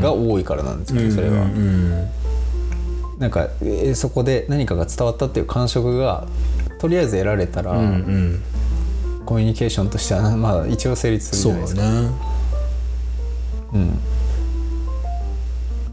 [0.00, 2.08] が多いからなんですけどそれは、うん
[3.18, 6.26] なんか、えーそこで何かが伝わったっていう感触が
[6.78, 8.42] とりあえず得られたら、うんうん。
[9.26, 11.82] コミュニケーションとしては まあ一応成立するじそうゃないですか。
[11.82, 12.10] だね。
[13.74, 13.98] うん。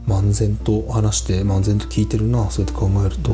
[0.07, 3.31] 漫然と話して漫然と聞いてるなそうやって考えると、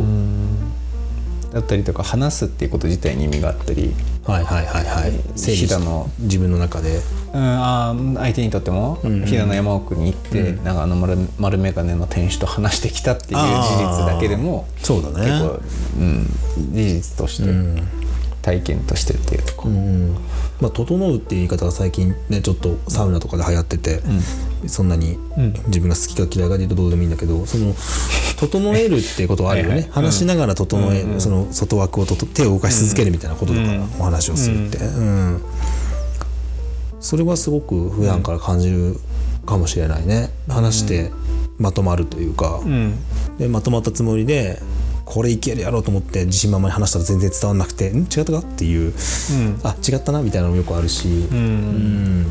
[1.53, 5.11] だったりとか話すっていうこと自体に意味があったり、はいはいはいはい。
[5.35, 7.01] 整理し飛騨の自分の中で
[7.33, 15.25] うん、あー相手にとっても飛騨の山奥に行って、なんかあの丸丸眼鏡の店主と話してきたっていう事実だけでもそうだね。
[15.25, 15.61] 結構、
[15.99, 16.25] うん、
[16.73, 17.81] 事実として、
[18.41, 20.13] 体験としてっていうとこ、うん
[20.59, 24.01] まあ、整うっていう言い方が最近ねちょっとサウナとかで流行ってて、
[24.67, 25.17] そんなに
[25.67, 27.73] 自分が好きか嫌いかで言うとどうでもいいんだけどその
[28.39, 29.73] 整えるっていうことはあるよね。
[29.75, 29.91] はいはい。
[29.91, 33.65] 話しながら整える、その外枠をとと手を動かし続けるみたいなこととか
[33.99, 35.41] お話をするって、うん
[37.01, 38.95] それはすごく普段から感じる
[39.45, 40.29] かもしれないね。
[40.47, 41.11] 話して
[41.57, 42.93] まとまるというか、うん。
[43.37, 44.61] でまとまったつもりで
[45.05, 48.03] これいけるやろうと思って自信満々に話したら全然伝わんなくて「ん？
[48.03, 48.93] 違ったか?」っていう、
[49.63, 52.27] あ違ったなみたいなのもよくあるし、うん。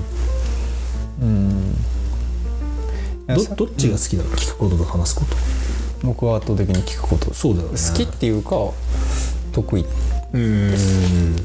[3.28, 5.36] どどっちが好きなの、聞くことと話すこと。
[6.02, 7.34] 僕は圧倒的に聞くこと。
[7.34, 7.74] そうだよね。
[7.74, 8.50] 好きっていうか
[9.52, 9.84] 得意
[10.32, 11.36] うん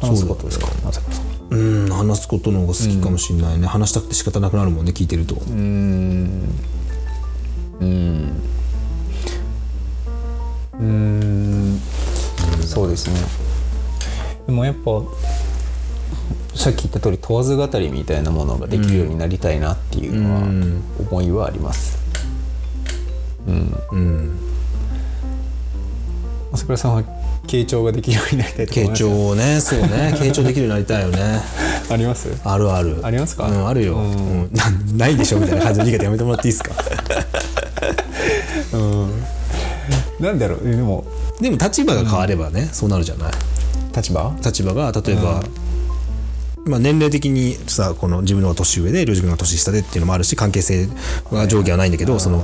[0.00, 0.66] 話すことですか？
[1.50, 6.48] うん話すことの方が好きかもしれないね、話したくて仕方なくなるもんね聞いてると、うーん。
[7.80, 8.42] うーん。
[10.74, 11.80] うーん。
[12.62, 13.14] そうですね。
[14.46, 15.02] でもやっぱ
[16.54, 21.98] さっき言った通り問わず語りみたいなものができるようになりたいなっていうのはうん思いはあります。
[23.46, 23.74] うん。
[23.92, 24.38] うん、
[26.52, 27.02] 朝倉さんは
[27.46, 31.40] 傾聴ができるようになりたいと傾聴ねそうね傾聴できるようになりたいよね。
[31.90, 32.28] あります？
[32.44, 32.98] あるある。
[33.02, 33.46] ありますか？
[33.48, 34.04] うん、あるよ、うん。
[34.04, 34.14] う
[34.46, 34.50] ん。
[34.52, 34.64] な
[35.06, 36.74] ないでしょみたいな感じの言い方やめてもらっていいですか？
[40.20, 40.64] なんだろう？
[40.68, 41.04] でも。
[41.40, 43.32] でも立場が変わればね、そうなるじゃない？
[43.94, 44.34] 立場？
[44.44, 45.42] 立場が例えば、
[46.64, 50.88] まあ、年齢的にさこの自分の年上で両親が年下でっていうのもあるし関係性
[51.30, 52.42] は上下はないんだけどその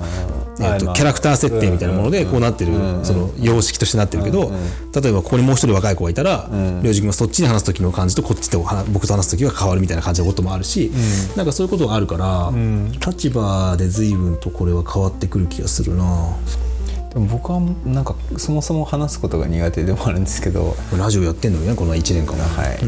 [0.60, 4.52] えーとまあキャラクター設定みたいなものでこうなってる、その様式としてなってるけど、
[5.00, 6.48] 例えばここにもう一人若い子がいたら、
[6.82, 10.90] りょうじ君がそっちに話す時の感じとこっちと話僕と話す時が変わるみたいな感じのこともあるし、
[11.36, 12.52] なんかそういうことがあるから、
[13.06, 16.04] 立場で随分とこれは変わってくる気がするな
[17.12, 22.36] でも僕はなんかそもそも話すことが苦手でもあるんですけどラジオやってんのにねこの1年間。
[22.36, 22.78] ははい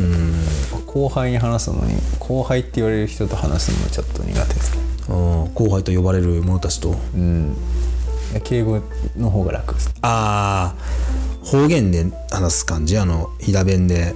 [0.86, 4.82] 後輩に話すのに後輩って言われる人と話すのもちょっと苦手ですね。
[5.08, 5.12] う
[5.48, 6.94] ん後輩と呼ばれる者たちと。
[7.14, 7.56] うん。
[8.44, 8.80] 敬語
[9.16, 9.90] の方が楽です。
[10.02, 12.96] ああ方言で話す感じ？
[12.98, 14.14] あの飛騨弁で。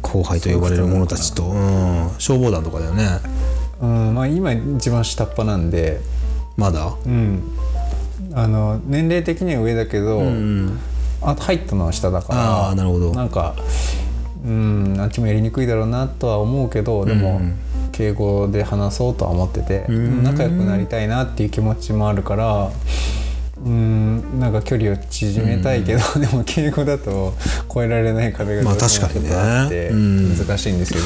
[0.00, 3.18] 後輩と呼ばれる者たちと、うん、消防団とかだよね。
[3.80, 4.14] うん。
[4.14, 6.00] まあ今一番下っ端なんで
[6.56, 6.94] まだ？
[7.06, 7.42] うん。
[8.34, 10.22] あの年齢的には上だけど、
[11.20, 13.12] あと入ったのは下だからあーなるほど。
[13.12, 13.54] なんか
[14.44, 17.40] うんあっちもやりにくいだろうなとは思うけどでも、
[17.92, 22.72] 敬語で話そうとは思ってて、でも仲良くなりたいなっていう気持ちもあるからうん
[23.64, 27.32] なんか距離を縮めたいけど、でも敬語だと
[27.70, 29.30] 越えられない壁がまあどうしても確かにね。
[29.30, 30.36] ちょっとあってうん。
[30.36, 31.04] 難しいんですけど。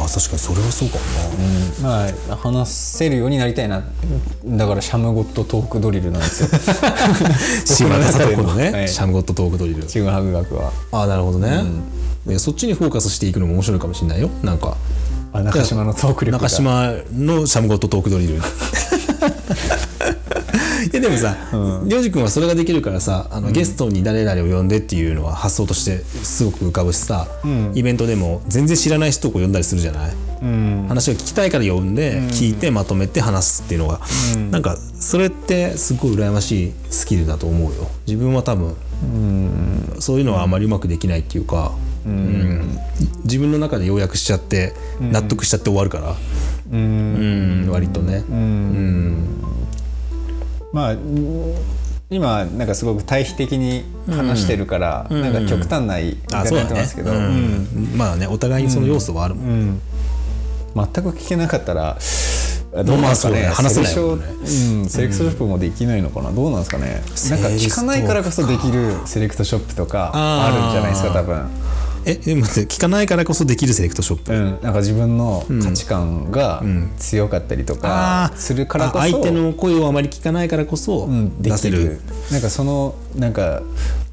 [0.00, 0.98] ああ確かにそれはそうか
[1.82, 3.82] もな、まあ話せるようになりたいな。
[4.44, 6.48] だからシャムゴットトークドリルなんですよ。
[7.66, 8.88] 島田聡子のね、はい。
[8.88, 9.82] シャムゴットトークドリル。
[9.84, 10.72] ちぐはぐ学は。
[10.92, 11.64] ああなるほどね、
[12.28, 14.30] いやそっちにフォーカスしていくのも面白いかもしれないよ。
[14.42, 14.76] なんか。
[15.32, 16.48] あ中島のトーク力が。
[16.48, 18.40] 中島のシャムゴットトークドリル
[20.92, 21.36] いやでもさ
[21.84, 27.28] りょうじ君はそれができるからさあの、ゲストに誰々を呼んでっていうのは発想としてすごく浮かぶしさ、
[27.74, 30.12] イベントでも全然知らない人を呼んだりするじゃない、
[30.88, 34.00] 話を聞きたいから呼んで、聞いてまとめて話すっていうのが、
[34.50, 37.88] なんかそれってすごい羨ましいスキルだと思うよ。
[38.06, 38.74] 自分は多分、
[39.98, 41.72] そういうのはあまりうまくできないっていうか、
[42.06, 42.78] うん。
[43.24, 46.14] 自分の中で要約しちゃって納得しちゃって終わるから、
[46.72, 47.68] うん。
[47.70, 48.24] 割とね、
[50.72, 51.54] まあうん
[52.10, 57.92] 今なんかすごく対比的に話してるから、なんか極端な言い方やってますけど、うん。
[57.94, 59.80] まあねお互いにその要素はあるもん、
[60.74, 61.98] 全く聞けなかったら
[62.72, 63.68] どうなんですかね、まあそうね。
[63.68, 64.26] 話せないセレもんね。
[64.26, 67.02] うん、セレクトショップもできないのかな、どうなんですかね？
[67.28, 71.46] なんか聞かないからこそできるセレクトショップとかあるんじゃないですか多分
[72.08, 76.62] え待って聞かないからこそできるセレクトショップ、うん、なんか自分の価値観が
[76.98, 82.00] 強かったりとかするからこそ、あ相手の声をあまり聞かないからこそうんで出せる、
[82.32, 83.62] なんかそのなんか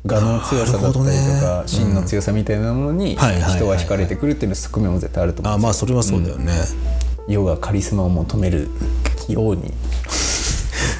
[0.05, 3.23] 我の強さだったりとか芯の強さみたいなものに人
[3.67, 6.51] は惹かれてくるっていう側面も絶対あると思うあまあそれはそうだよね、
[7.27, 8.67] 世がカリスマを求める
[9.29, 9.73] ように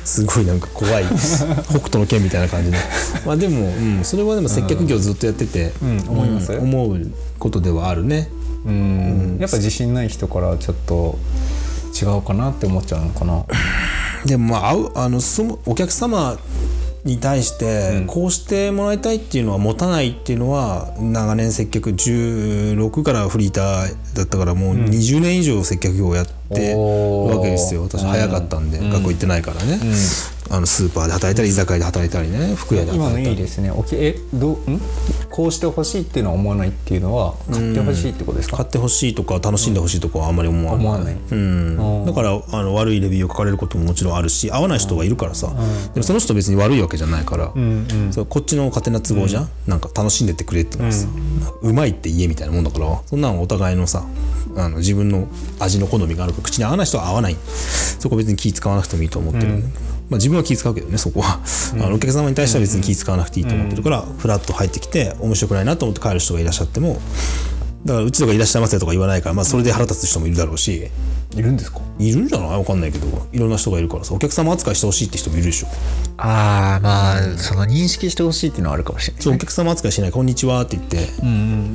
[0.06, 2.78] すごいなんか怖い 北斗の拳みたいな感じで
[3.26, 6.54] まあでも、うん、それはでも接客業ずっとやってて、思います。
[6.54, 8.30] うん思うことではあるね。
[8.66, 11.20] うんやっぱ自信ない人からちょっと
[12.00, 13.44] 違うかなって思っちゃうのかな。
[14.26, 16.38] でもまあ会うあのそのお客様
[17.04, 27.84] に対してこうしてもらいたいっていうのは持たないっていうのは長年接客16からフリーターだったからもう20年以上接客業をやってるわけですよ。
[27.84, 29.80] 私早かったんで、学校行ってないからね、
[30.50, 33.36] あのスーパーで働いたり居酒屋で働いたりね服屋で今の働いたり。
[33.36, 33.72] いいですね。
[33.72, 34.80] おきえどうん？
[35.32, 38.58] こうしてほしいっていうのは思わないっていうのは買ってほしいってことですか？
[38.58, 41.16] 買ってほしいとか楽しんでほしいとかはあんまり思わない,、思わない。
[41.16, 45.48] うん、だからあの悪いレビューを書かれることももちろんあるし合わない人がいるからさ、
[45.94, 47.52] でもその人別に悪いわけじゃないから、
[48.12, 51.08] そうこっちの勝手な都合じゃん、なんか楽しんでってくれってのはさ、
[51.64, 54.05] うまいって言えみたいなもんだからそんなのお互いのさ
[54.58, 55.28] あの自分の
[55.60, 57.36] 味の好みがあるから口に合わない人は合わない。
[58.00, 61.40] そこ別に気使わなくてもいいと思ってるんで、まあ、自分は気使うけどねそこは、
[61.74, 67.00] あのお客様に対しては別に気使わなくていいと思ってるから、フラッと入ってきて面白くないなと思って帰る人がいらっしゃっても
[67.86, 70.90] だからうちとかいらっしゃいませとか言わないから、まあ、それで腹立つ人もいるだろうし。
[71.36, 71.82] いるんですか？
[71.98, 72.58] いるんじゃない？
[72.60, 73.08] わかんないけど。
[73.32, 74.14] いろんな人がいるからさ。
[74.14, 75.68] お客様扱いしてほしいって人もいるでしょ。
[76.18, 79.24] ああまあその認識してほしいっていうのはあるかもしれない。
[79.24, 81.10] そうお客様扱いしない「こんにちは」って言って。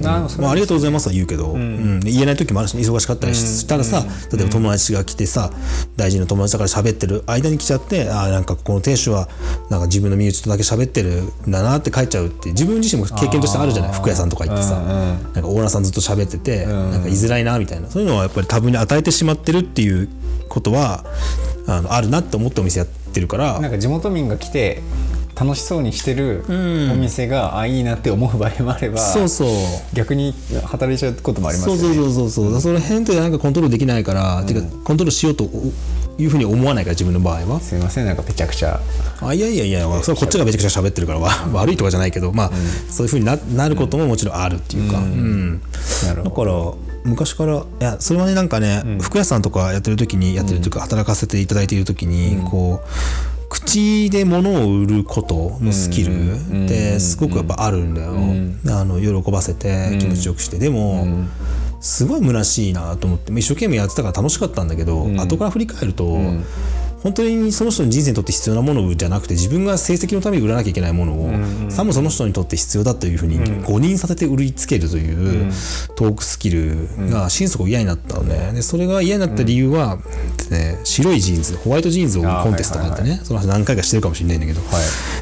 [0.02, 2.00] まあ、ありがとうございますは言うけど、うん。
[2.00, 5.50] 言えない時もあるし忙しかったりしたらさ、例えば友達が来てさ
[5.96, 7.22] 大事な友達だから喋ってる。
[7.26, 9.28] 間に来ちゃってあーなんかここの店主は
[9.68, 13.92] なんか自分の身内とだけ喋ってるんだなって帰っちゃうって自分自身も経験としてあるじゃない？
[13.92, 17.90] 服屋さんとか行ってさ、なんかオーナーさんずっと喋ってて、なんか居づらいなみたいな。
[17.90, 20.08] そういうのはやっぱり多分に与えてしまってるっていう
[20.48, 21.04] ことは
[21.66, 23.60] あのあるなって思ってお店やってるから。
[23.60, 24.82] なんか地元民が来て
[25.40, 26.44] 楽しそうにしてる
[26.92, 29.48] お店が、あいいなって思う場合もあればそうそう。
[29.94, 30.34] 逆に
[30.66, 31.80] 働いちゃうこともありますよね。
[31.80, 32.60] そうそうそうそう。
[32.60, 35.48] その辺ってなんかコントロールできないから、てかコントロールしようと
[36.18, 37.60] いうふうに思わないから自分の場合は。
[37.60, 38.80] すいませんなんかめちゃくちゃ。
[39.22, 42.50] あいやいやいやそこっちがめちゃくちゃ喋ってるからわ 悪いとかじゃないけどまあ、
[42.90, 45.62] そういうふうにななることももちろんあるっていうか、うん。
[46.06, 52.88] なるほだから昔からいやそれはねなんかね、服屋さんとかやってる時にやってるというか、働かせていただいている時に、こう
[53.48, 61.06] 口で物を売ることのスキルってすごくやっぱあるんだよ、あの喜ばせて気持ちよくして、でも、
[61.80, 66.18] すごい虚しいなと思って一生懸命やってたから楽しかったんだけど、後から振り返ると、
[67.02, 75.50] 本当にその人の人生にとって必要なものじゃなくて自分が成績のために売らなきゃいけないものを、さもその人にとって必要だというふうに誤認させて売りつけるという
[75.96, 78.52] トークスキルが心底嫌になったのね。
[78.52, 79.98] でそれが嫌になった理由は、
[80.50, 84.60] ね、白いジーンズホワイトジーンズをコンテストがあってね、その話何回かしてるかもしれないんだけど、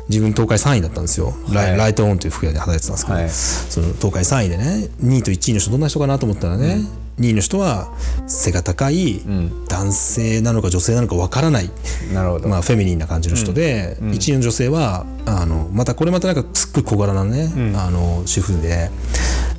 [0.08, 6.80] 自分東海3位だったんですよ、ライライトオンという服屋で働いてたんですけど、その東海3位でね2位と1位の人どんな人かなと思ったらね、
[7.18, 7.92] 2位の人は
[8.26, 9.22] 背が高い
[9.68, 11.70] 男性なのか女性なのかわからない、
[12.12, 12.48] なるほど。
[12.48, 18.90] まあ、フェミニンな感じの人で、1位の女性はあのまたこれまたなんかすっごい小柄なね、あの主婦で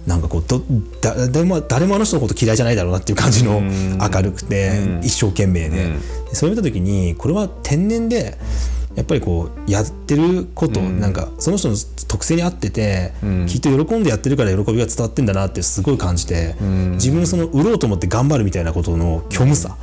[0.08, 0.62] なんかこうど
[1.02, 4.72] だ誰も誰もあの人のこと嫌いじゃないだろうなっていう感じの明るくて、
[5.04, 5.96] 一生懸命で、
[6.34, 8.38] それを見た時にこれは天然で
[8.96, 11.76] やっぱりこうやってること、なんかその人の
[12.08, 13.14] 特性に合ってて、
[13.48, 16.56] きっと喜んでやってるから喜びが伝わってんだなってすごい感じて、
[16.94, 19.78] 自分その売ろうと思って頑張るみたいなことの虚無さ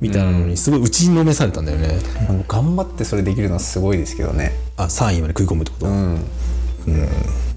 [0.00, 1.98] みたいなのにすごい打ちのめされたんだよね。
[2.48, 4.52] 頑張ってそれできるのはすごいですけどね。
[4.76, 6.24] あ3位まで食い込むってこと、うん。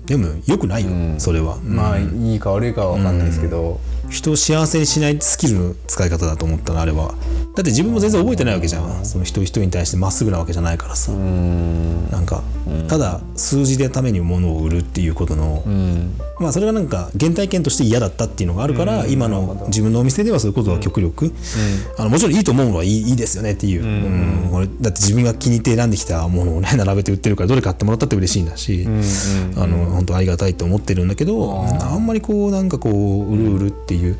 [0.05, 3.79] でもよくないよ、それは、まあいいか悪いかは分かんないですけど、
[4.15, 7.13] 人を幸せにしないスキルの使い方だと思ったなあれは。
[7.55, 9.05] だって自分も全然覚えてないわけじゃん。
[9.05, 11.11] その一人一人に対してまっすぐなわけじゃないからさ。
[11.11, 12.43] なんか
[12.87, 15.63] ただ数字でために物を売るっていうことの
[16.39, 21.33] まあそれがなんか原体験として嫌だったっていうのがあるから今の自分のお店ではそういうことは極力
[21.97, 23.83] あのもちろんいいと思うのはいいいいですよねっていう。
[23.83, 24.49] うん。
[24.51, 28.85] これだって自分が気に入って選んできたものをね並べて売ってるからどれ買ってもらったって嬉しいんだし
[29.57, 34.17] あの本当ありがたいと思ってるんだけどあんまりこうなんかこう売る売るっていうう。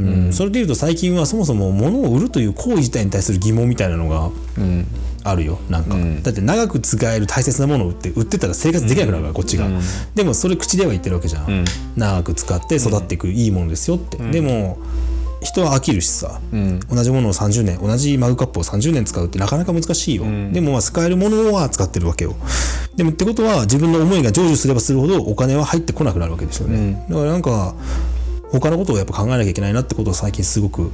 [0.00, 4.30] ん、それでいうと最近はそもそも物を売るという行為自体に対する疑問みたいなのが
[5.24, 5.58] あるよ。
[5.68, 9.68] なんか、だって長く使える大切なものを売って売ってたら生活できなくなるから、こっちが、
[10.14, 11.64] でもそれ口では言ってるわけじゃん、
[11.96, 14.78] 長く使って育っていくいいものですよって、でも
[15.42, 16.40] 人は飽きるしさ、
[16.90, 22.36] 同じものを30年同じマグカップを30年使うってなかなか難しいよ、でもまあ使えるものは使ってるわけよ。
[22.96, 27.74] でもってことは自分の思いが成就すればするほどお金は入ってこなくなるわけですよね、だからなんか
[28.52, 30.90] 他のことをやっぱ考えなきゃいけないなってことを最近すごく、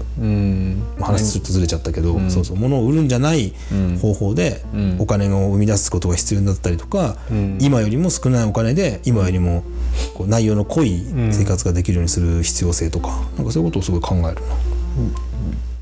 [1.01, 3.55] 話ちょっとずれちゃったけど、そうそう物を売るんじゃない
[4.03, 4.63] 方法で
[4.99, 7.17] お金を生み出すことが必要だったりとか、
[7.59, 9.65] 今よりも少ないお金で今よりも
[10.15, 14.41] こう内容の濃い生活ができるようにする必要性とか、なんかそういうことをすごい考える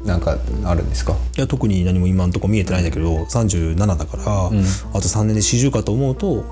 [0.05, 0.15] な。
[0.15, 1.17] なんかあるんですか？
[1.37, 4.59] いや特に何も今のところ見えてないんだけど37だから、あと
[5.01, 6.45] 3年で40かと思うと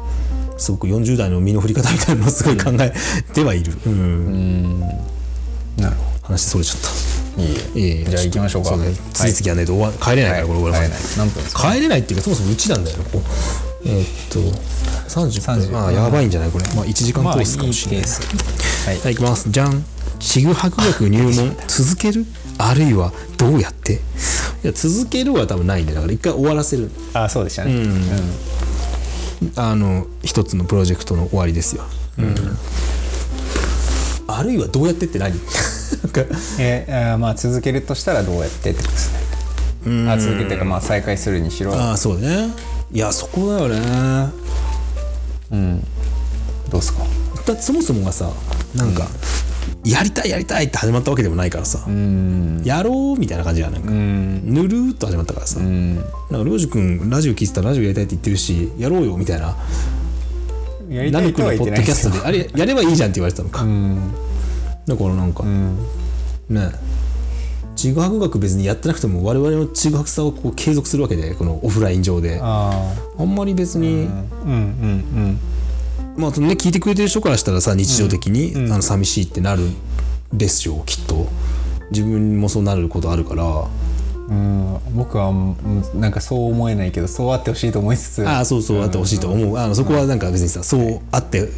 [0.62, 2.92] すごく40代の身の振り方みたいなのをすごい考え
[3.34, 3.72] てはいる。
[3.86, 4.80] うん。
[4.80, 6.88] なるほ話それちゃった。
[7.36, 8.68] どいいえいいじゃあ行きましょうか。
[8.70, 8.92] そうね。
[9.12, 10.98] 次々やねと終わ帰れないからこれ俺帰れない。
[11.74, 12.96] 帰れないっていうかそもそもうちなんだよ。
[13.84, 14.38] えーっと
[15.08, 15.78] 30分。
[15.78, 16.50] ああやばいんじゃない？
[16.50, 16.64] これ。
[16.74, 19.50] まあ1時間コースかもしれない、はいはい、いきます。
[19.50, 19.84] じゃん。
[20.20, 21.56] ちぐはぐ学入門。
[21.66, 22.24] 続ける？
[22.58, 23.94] あるいはどうやって？
[23.94, 23.96] い
[24.66, 26.90] や続けるは多分ないんでだから一回終わらせる。
[27.14, 27.74] あそうでしたね。
[27.74, 28.02] うん
[29.56, 31.84] あの一つのプロジェクトの終わりですよ、
[34.26, 35.34] あるいはどうやってって何？
[36.58, 39.12] えーまあ続けるとしたらどうやってってことです
[39.86, 40.10] ね。
[40.10, 41.74] あ続けてかまあ再開するにしろ。
[41.74, 42.50] ああそうね。
[42.92, 44.30] いやそこだよね。
[46.70, 47.04] どうですか？
[47.46, 48.30] だそもそもがさ
[48.74, 49.06] なんか、
[49.84, 51.80] やりたいやりたいって始まったわけでもないからさ、
[52.64, 55.98] やろうみたいな感じやなんか、ぬるーっと始まったからさ、なん
[56.30, 59.56] か涼く君ラジオ聞いてたらラジオやりたいって言ってるしやろうよみたいな。
[60.88, 62.26] やりたいとは言ってのポッドキャスないで。
[62.26, 63.64] あれやればいいじゃんって言われてたのか、
[64.86, 65.42] だからなんか、
[66.48, 66.70] ね
[67.74, 72.38] ちぐはぐ学別にやってなくても我々のちぐはぐさをこう継続するわけでこのオフライン上で。
[72.40, 74.52] ああんまり別に、あうん。
[74.52, 75.38] うん
[76.16, 79.68] まあそのね聞いてくれてる人からしたらさ日常的に、あの寂しいってなる
[80.32, 81.26] でしょうきっと。
[81.90, 83.44] 自分もそうなることあるから。
[83.44, 84.62] うん。
[84.74, 85.56] うん僕はうん
[85.94, 88.28] なんかそう思えないけどそうあってほしいと思いつつ。
[88.28, 91.48] ああそうそうあってほしいと思う、あのそこはなんか別にさそうあって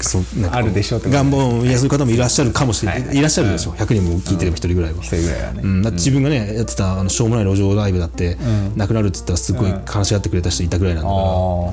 [0.00, 3.70] そうなんかこあるでしょうって願望いやそういう方もいらっしゃるかもしれない、はいい、らっしゃるでしょ。
[3.70, 5.02] う100人も聞いてれば1人ぐらいは。
[5.02, 8.36] 一人ぐらいはね、うん、だって自分がねやってたあのしょうもない路上ライブだって、
[8.76, 11.72] なくなるって言ったらすごい話し合ってくれた人いたぐらいなんだから、あ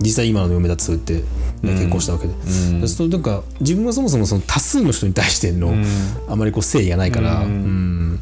[0.00, 1.26] 実際今の嫁だってそう言って、
[1.66, 5.74] ね結婚したわけで、そうするとなんか自分はそもそもその多数の人に対しての、
[6.28, 8.20] あまりこう誠意がないから、うん。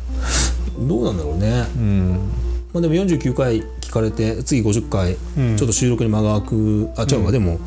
[0.80, 2.30] どうなんだろうね、あうん。
[2.72, 6.88] まあ、でも49回聞かれて次50回、ちょっと収録に間が空く。
[6.96, 7.58] あ違うわ、でも。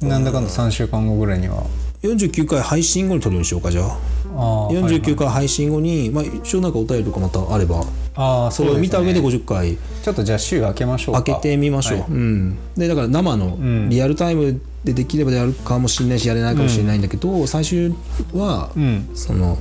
[0.00, 1.64] なんだかんだ3週間後ぐらいには
[2.02, 3.98] 49回配信後に撮るようにしようかじゃあ。
[4.34, 7.84] あー49回配信後に、まあ、一応なんかお便りとかまたあれば。
[8.14, 9.76] あーそれを見た上でそうすね50回。
[10.02, 11.22] ちょっとじゃあ週開けましょうか。
[11.22, 12.10] 開けてみましょう、はい。
[12.10, 13.88] うん、でだから生のん。
[13.88, 17.94] リアルタイムでできればやるかもしれないしやれないかもしれないんだけど、最終
[18.34, 19.08] は、ん。
[19.14, 19.58] その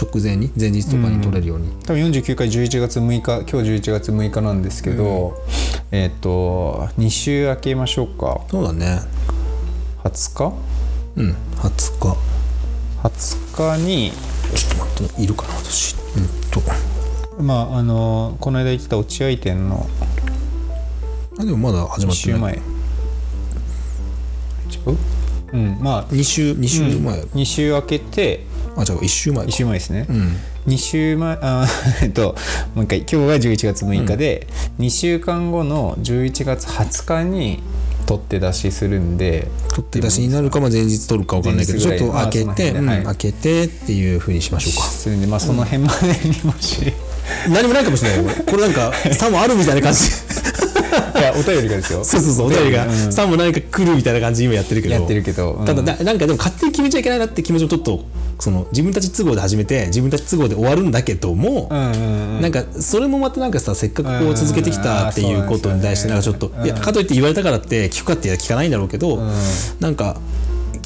[0.00, 5.36] 直前に前日とかに撮れるように、多分49回11月6日今日11月6日なんですけど、
[5.90, 8.40] えっ、と2週開けましょうか。
[8.50, 9.00] そうだね。
[10.04, 10.75] 20日？
[11.16, 11.34] うん。
[11.56, 12.16] 20日。
[13.02, 14.12] 20日に
[14.54, 15.94] ちょっと待っているかな私。
[16.16, 16.62] うんと。
[17.42, 19.86] まああのこの間言ってた落合店の
[21.38, 22.54] あでもまだ始2まってない。
[22.54, 22.60] 週
[24.78, 24.92] 前。
[24.94, 24.98] 違う？
[25.52, 28.46] うんまあ2週2週前、2週開けて
[28.76, 29.50] あ違う1週前か。
[29.50, 30.36] 1週前ですね、うん。
[30.66, 31.66] 2週前あ
[32.02, 32.34] えっと
[32.74, 32.98] もう一回。
[33.00, 34.46] 今日が11月6日で、
[34.80, 37.62] 2週間後の11月20日に
[38.06, 39.48] 取って出しするんで。
[39.70, 44.88] 取って出しになるかまあ前日取るかわかんないけどちょっと開けて、まあうん開けてっていうふうにしましょうか。
[44.88, 46.92] するんでまあその辺までにもし、い
[47.50, 48.30] 何もないかもしれないよ。
[48.46, 50.00] これなんかさもあるみたいな感じ
[51.20, 52.04] やお便りがですよ。
[52.04, 53.12] そうそうそうお便りがうん。
[53.12, 54.94] さも何か来るみたいな感じで今やってるけど。
[54.94, 55.66] やってるけど、うん。
[55.66, 58.04] ただななんかでも勝手に決めちゃいけないなって気持ちもちょっと
[58.38, 62.40] その自分たち都合で始めて自分たち都合で終わるんだけども、うんうんうん。
[62.40, 69.20] なんかそれもまたなんかさせっかくこう続けてきたっていうことに対してなんかちょっとうんいやかといって言われたからって聞くかって聞かないんだろうけど、
[69.80, 70.20] なんか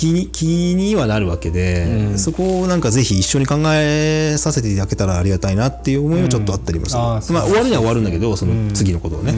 [0.00, 7.06] 気に気にはなるわけで、そこをなんかぜひ一緒に考えさせていただけたらありがたいなっていう思いはちょっとあったりもする、うん。
[7.16, 9.34] あーそうまあ終わるには終わるんだけどその次のことをね、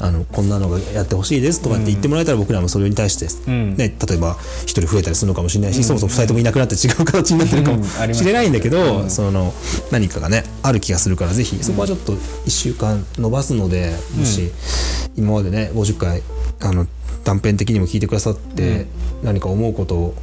[0.00, 3.76] あのこんなのがやってほしいですとかって言ってもらえたら僕らもそれに対して、ん。
[3.76, 9.52] ね、例えば一人増えたりするのかもしれないし、そもそも二人ともいなくなって違う形になってるかもしれないんだけど、その
[9.92, 14.50] 何かがねある気がするからぜひそこはちょっと1週間伸ばすのでもし
[15.14, 16.22] 今までね50回
[16.62, 16.86] あの
[17.24, 18.86] 断片的にも聞いてくださって、
[19.22, 20.14] 何か思うことを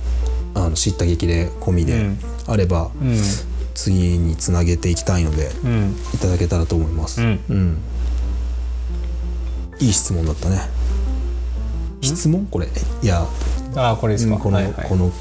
[0.56, 2.20] あの知った激励込みでうん。
[2.48, 3.18] あれば、うん。
[3.76, 5.96] 次につなげていきたいので、うん。
[6.14, 7.22] いただけたらと思います。
[7.22, 7.40] うん。
[7.50, 7.78] うん。
[9.80, 10.62] いい質問だったね。
[12.02, 12.48] 質問？
[12.50, 12.68] これ。
[13.04, 13.26] いや
[13.76, 14.88] ああこれですか、この、はいはい。
[14.88, 15.12] この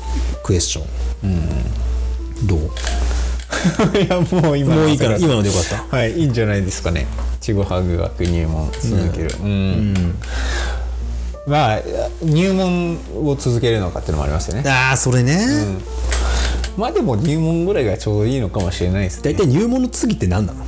[0.42, 2.60] クエスチョン、どう？
[3.98, 5.96] いやもう今もういいから今のでよかった。
[5.96, 7.06] はいいいんじゃないですかね。
[7.40, 9.34] ちぐはぐ学入門続ける。
[9.42, 10.14] うん、
[11.46, 11.82] まあ
[12.22, 14.68] 入門を続けるのかっていうのもありますよね。
[14.68, 15.38] ああそれね、
[16.76, 19.32] まあでも入門ぐらいがちょうどいいのかもしれないですね。
[19.32, 20.64] 大体入門の次って何なの？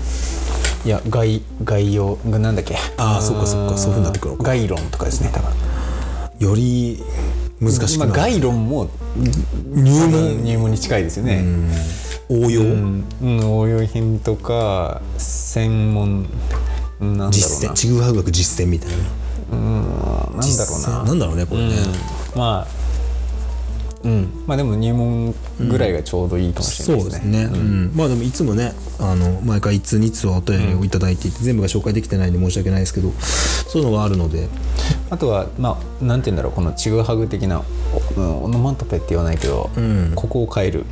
[0.84, 2.76] いや概概要がなんだっけ？
[2.96, 5.30] あーそっかそっかそういうふうになってくる概論とかですね。
[5.32, 5.54] だから
[6.38, 7.02] より
[7.60, 8.88] 難しくまあ、なる、概論も
[9.74, 10.44] 入門？
[10.44, 11.44] 入門に近いですよね。
[12.28, 16.36] 応用、うん、うん、応用編とか専門なんだ
[17.00, 17.30] ろうな。
[17.32, 17.72] 実践？
[17.72, 18.96] ちぐはぐ学実践みたいな
[19.50, 21.04] うんなんだろうな。
[21.04, 21.74] なんだろうねこれね、
[22.34, 22.40] うん。
[22.40, 22.78] まあ
[24.04, 24.44] うん。
[24.46, 27.92] まあでも入門ぐらいがちょうどいいかもしそうでれないですね,、すね、うん。
[27.94, 34.48] まあでもいつもねあの毎回1通2通はお便りをいただいていて、全部が紹介できてないんで申し訳ないですけどそういうのがあるので。
[35.10, 37.62] あとはまあなんて言うんだろうこのちぐはぐ的な
[38.16, 40.12] オノマトペって言わないけど、ん。
[40.14, 40.84] ここを変える。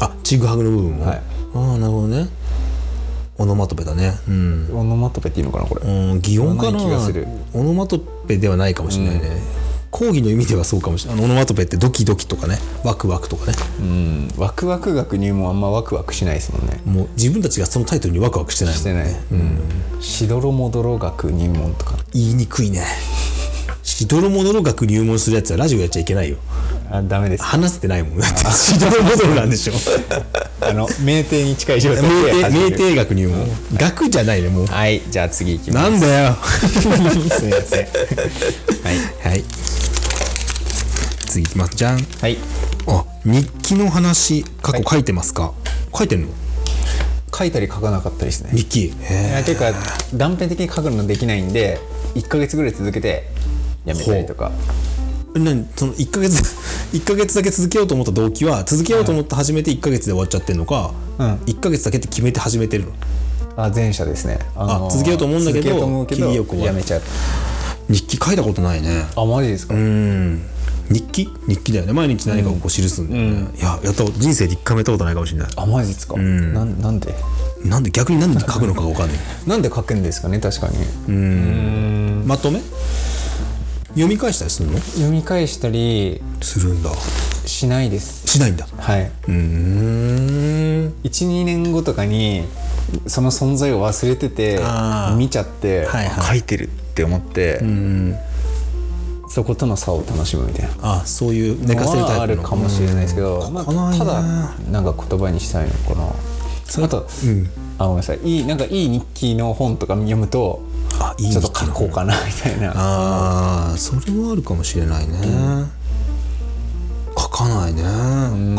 [0.00, 1.22] あちぐはぐの部分も、はい。
[1.54, 2.28] ああなるほどね
[3.38, 4.14] オノマトペだね。
[4.28, 4.68] うん。
[4.72, 6.78] オノマトペっていうのかなこれ、うん、擬音かな？
[7.54, 9.40] オノマトペではないかもしれないね、
[9.90, 11.24] 講義の意味ではそうかもしれない。
[11.24, 12.58] オノマトペってドキドキとかね。
[12.84, 13.56] ワクワクとかね。
[13.80, 14.28] うん。
[14.36, 16.80] ワクワク学入門あんまワクワクしないですもんね。
[16.84, 21.96] もう自分たちがそのタイトルにワクワクしてないもんしてない、うん、しどろもどろ学入門とか。
[22.12, 22.84] 言いにくいね
[23.88, 26.36] しどろもどろ学入門するやつはラジオやっちゃいけないよ。
[26.90, 27.42] あダメです。
[27.42, 28.18] 話せてないもん。
[28.18, 29.72] だってしどろもどろなんでしょ。
[30.60, 32.70] あの名店に近い状態で名始める。
[32.70, 33.48] 店名店学入門。
[33.78, 34.66] 学じゃないねもう。
[34.66, 35.90] はいじゃあ次いきます。
[35.90, 36.34] なんだよ。
[36.34, 37.86] すみません。
[38.84, 39.28] はい。
[39.30, 39.42] はい。
[41.26, 41.74] 次いきます。
[41.74, 41.98] じゃん。
[41.98, 42.36] はい。
[42.86, 45.54] あ日記の話過去書いてますか、
[45.96, 46.28] 書いてるの？
[47.34, 48.86] 書いたり書かなかったりですね日記。
[48.88, 49.72] いへやていうか
[50.12, 51.78] 断片的に書くのできないんで
[52.16, 53.30] 1か月ぐらい続けて
[53.88, 54.52] やめたりとか。
[55.34, 55.66] え何？
[55.76, 56.42] その1か月
[56.92, 61.34] 一ヶ月だけ続けようと思った動機は続けようと思って始めて1か月で終わっちゃってるのか、うん。
[61.46, 62.92] 1か月だけって決めて始めてるの？
[63.56, 64.38] あ前者ですね。
[64.54, 67.02] あのあ続けようと思うんだけど切りよくやめちゃう。
[67.88, 69.06] 日記書いたことないね。
[69.16, 70.42] あマジですか、うん。
[70.90, 71.28] 日記？
[71.46, 71.92] 日記だよね。
[71.92, 75.48] 毎日何かをこう記すんだよね、いややった人生で一回もやったことないかもしれない。
[75.56, 76.22] あマジですか、な
[76.64, 77.14] んなんで？
[77.64, 77.90] なんで？
[77.90, 79.18] 逆に何で書くのかが分かんない。
[79.46, 80.38] なんで書くんですかね？
[80.38, 80.68] 確か
[81.08, 81.14] に。
[82.26, 82.60] まとめ？
[83.98, 84.78] 読み返したりするの？
[84.78, 86.90] 読み返したりするんだ。
[87.46, 88.28] しないです。
[88.28, 88.68] しないんだ。
[88.78, 89.06] はい。
[89.06, 90.92] うーん。
[91.02, 92.44] 12年後とかに
[93.08, 94.60] その存在を忘れてて
[95.16, 96.14] 見ちゃって、はいはい。
[96.16, 97.60] あ書いてるって思って、
[99.28, 101.00] そことの差を楽しむみたいな。
[101.00, 102.22] あそういう寝かせるタイプの。
[102.22, 103.64] あるかもしれないですけど、まあ
[103.98, 104.22] ただ
[104.70, 106.84] なんか言葉にしたいのかな。
[106.84, 107.08] あと、
[107.78, 108.20] あごめんなさい。
[108.22, 110.62] いいなんかいい日記の本とか読むと
[111.00, 112.72] あいいちょっと書こうかなみたいな。
[112.74, 115.18] ああそれはあるかもしれないね、
[117.16, 117.82] 書かないね。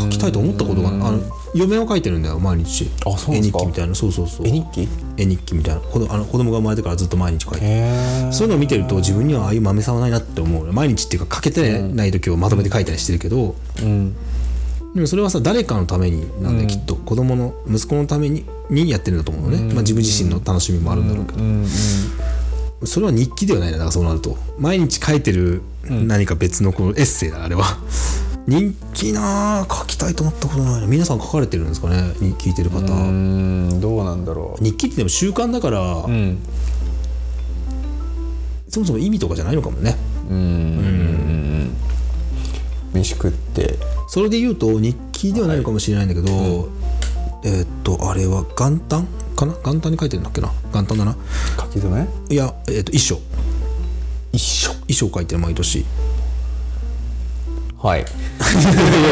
[0.02, 1.22] 書きたいと思ったことがないあの
[1.56, 2.90] 嫁は書いてるんだよ毎日。
[3.06, 3.60] あそうなんですか。
[3.60, 3.96] 絵日記みたいな。
[3.96, 4.48] そうそうそう。
[4.48, 4.88] 絵日記？
[5.18, 5.82] 絵日記みたいな。
[5.82, 14.16] 子供あの子供が生まれてからずっと毎日書いてそういうのを見てると自分にはああいう豆さはないなって思う毎日っていうか書けてない時をまとめて書いたりしてるけど、えうん
[14.96, 16.96] でもそれはさ誰かのためになんだよ、きっと。
[16.96, 21.68] 子供の息子のためににやってるんだと思うのね、まあ、自分自身の楽しみもあるんだろうけど、うんうん
[22.86, 24.38] それは日記ではないなだからそうなると。
[24.58, 27.66] 毎日書いてる何か別のこのエッセイだあれは。
[28.48, 30.88] 日記なあ書きたいと思ったことないな。
[30.88, 36.40] 皆さん書かれてるんですかねに聞いてる方、うんどうなんだろ日記ってでも習慣だから、ううん。
[38.70, 39.98] そもそも意味とかじゃないのかもね。
[40.30, 41.76] うん
[42.94, 43.78] 飯食って。
[44.08, 46.70] それで言うと日記ではないのかもしれないんだけど、
[47.44, 49.54] えーっとあれは元旦かな？
[49.64, 50.52] 元旦に書いてるんだっけな？
[50.74, 51.16] 元旦だな。
[51.60, 52.08] 書き初め？
[52.30, 53.20] いやえーっと一章
[54.32, 55.80] 一緒衣装書いてる毎年。
[55.80, 55.86] い
[57.82, 58.06] はい。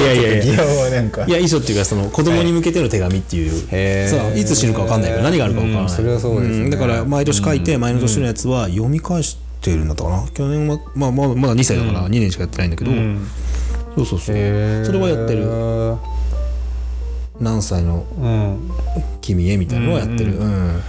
[0.05, 0.63] やいやいやいや。
[0.63, 1.25] はなんか。
[1.25, 6.67] いや遺書っていうかその子供に向けての手紙っていう、へーさいつ死ぬか分かんないから何があるか分からない、うんそれはそうですね。
[6.67, 10.27] んだから毎年書いて前の年のやつは読み返してるんだったかな？
[10.33, 12.91] 去年は、まあ、まあまだ2歳だから2年しかやってないんだけど、
[13.97, 14.35] そうそうそう。
[14.85, 15.97] それはやってる。
[17.39, 18.71] 何歳のうん。
[19.21, 20.37] 君へみたいなのはやってる。
[20.37, 20.81] うん、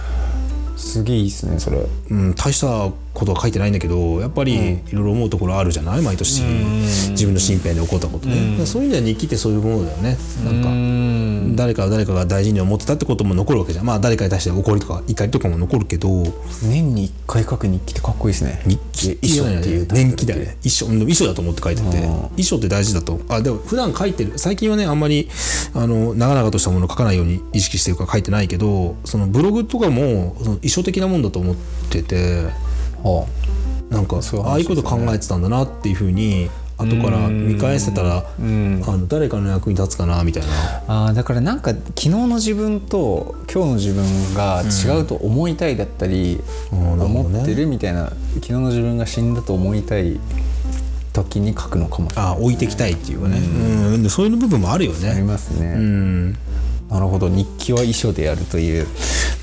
[0.77, 1.79] すげえいいっすねそれ。
[2.11, 2.33] うん。
[2.35, 6.01] 大したことは書いてないんだけどやっぱりいろいろ思うところあるじゃない？
[6.01, 6.41] 毎年。
[7.11, 10.17] 自分の身辺で起こったことね、そういう意味では日記ってそういうものだよね。
[10.45, 11.55] なんかうん。
[11.55, 13.85] 誰かが誰かが大事に思ってたってことも残るわけじゃん。
[13.85, 16.23] まあ誰かに対して怒りとか怒りとかも残るけど。
[16.63, 18.61] 年に一回書く日記ってかっこいいですね。
[18.65, 20.57] 日記衣装ってい年記だよね。
[20.63, 21.87] 衣装うん衣装だと思って書いてて。
[22.01, 24.33] 衣装って大事だとあでも普段書いてる。
[24.37, 25.29] 最近はねあんまり
[25.73, 31.55] あの長々としたものを書かないように意識してるから書いてないけどそのブログとかもその衣装的なもんだと思っ
[31.89, 32.45] てて
[33.03, 33.27] は
[33.89, 40.43] なんかそういう話ああいうこと考えてたんだなっていうふうに後から見返せたらあの誰かの役に立つかなみたい
[40.87, 41.07] な。
[41.07, 46.39] あだからなんか昨日の自分と今日の自分が違うと思いたいだったり、
[46.71, 47.01] うん。
[47.01, 50.19] 思ってるみたいな昨日の自分が死んだと思いたい
[51.11, 52.09] 時に書くのかも。
[52.11, 53.39] しれないあ置いてきたいっていうかね。
[53.39, 54.03] うん。
[54.03, 56.37] でそういう部分もあるよありねますね、うん
[56.89, 57.29] なるほど。
[57.29, 58.87] 日記は衣装でやるという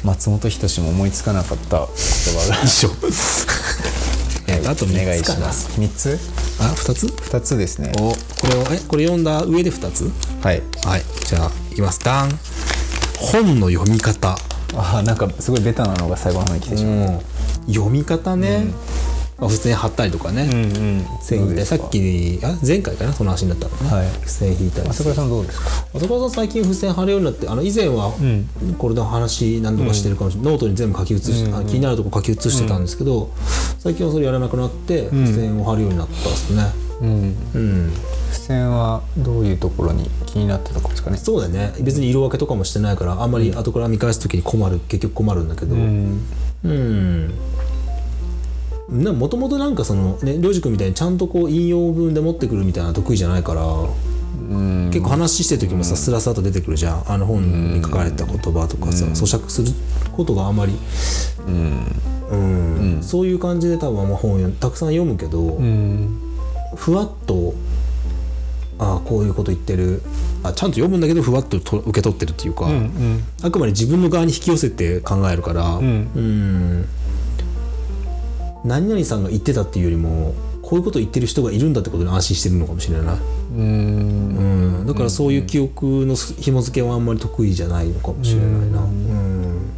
[0.04, 2.62] 松本人志も思いつかなかった言葉が。
[2.64, 2.90] 一緒
[4.48, 5.38] えっとあとお願3 つかな。
[5.38, 6.18] いします3つ？
[6.60, 7.92] あ二つ？2つですね。
[7.98, 8.16] おこ
[8.50, 10.10] れをえこれ読んだ上で2つ？
[10.42, 10.62] はい。
[10.84, 11.02] はい。
[11.26, 12.00] じゃあいきます。
[12.00, 12.38] ダン。
[13.18, 14.36] 本の読み方。
[14.74, 17.22] あーなんかすごいベタなのが最後の方に来てしまう、も
[17.68, 18.66] う読み方ね、
[19.38, 23.12] まあ、付箋貼ったりとかね、うん線引いたりさっきあ前回かな？
[23.12, 24.08] その話になったのね、はい。
[24.20, 25.66] 付箋引いたり朝倉さんどうですか？
[25.94, 28.14] 朝倉さん最近付箋貼るようになってあの以前は
[28.78, 33.30] これの話何度かしてるかもしれない、ノートに全部書き写し、あ気になるとこ書き写してたんですけど、
[33.78, 36.62] 最近はそれやらなくなって付箋を貼るようになったんですね。
[37.02, 37.08] うん。
[37.54, 37.92] うん、
[38.32, 41.18] 付箋はどういうところに気になってたかですかね？
[41.18, 41.74] そうだよね。
[41.82, 45.74] 別に色分けとかもしてないからあんまり後から見返す時に困る結局困るんだけど。
[45.74, 46.22] うん。
[46.64, 47.34] うん
[48.88, 54.90] もともとなんかそのねりょうじ君みたいにちゃんとこう引用文で持ってくるみたいなの得意じゃないからうん。
[54.92, 57.12] 結構話してる時もさスラスラと出てくるじゃん。
[57.12, 59.72] あの本に書かれた言葉とかさ咀嚼する
[60.12, 60.72] ことがあんまり。
[61.46, 63.02] うん。
[63.02, 66.20] そういう感じで多分本をたくさん読むけどうん。
[66.76, 67.54] ふわっと
[68.78, 70.02] ああこういうこと言ってる。
[70.42, 75.80] あちゃんと読むんだけどふわっとと受け取ってるっていうか、うんあくまで自分の側に引き寄せて考えるから、ん。
[75.80, 76.88] うん
[78.66, 83.16] 何々さんが言ってたっていうよりもこういうこと言ってる人がいるんだってことに安心してるのかもしれない、
[83.56, 83.64] うん。
[84.80, 88.82] うん、だからそういう記憶の紐付けはあんまり得意じゃないのかもしれないな。
[88.82, 89.70] うん、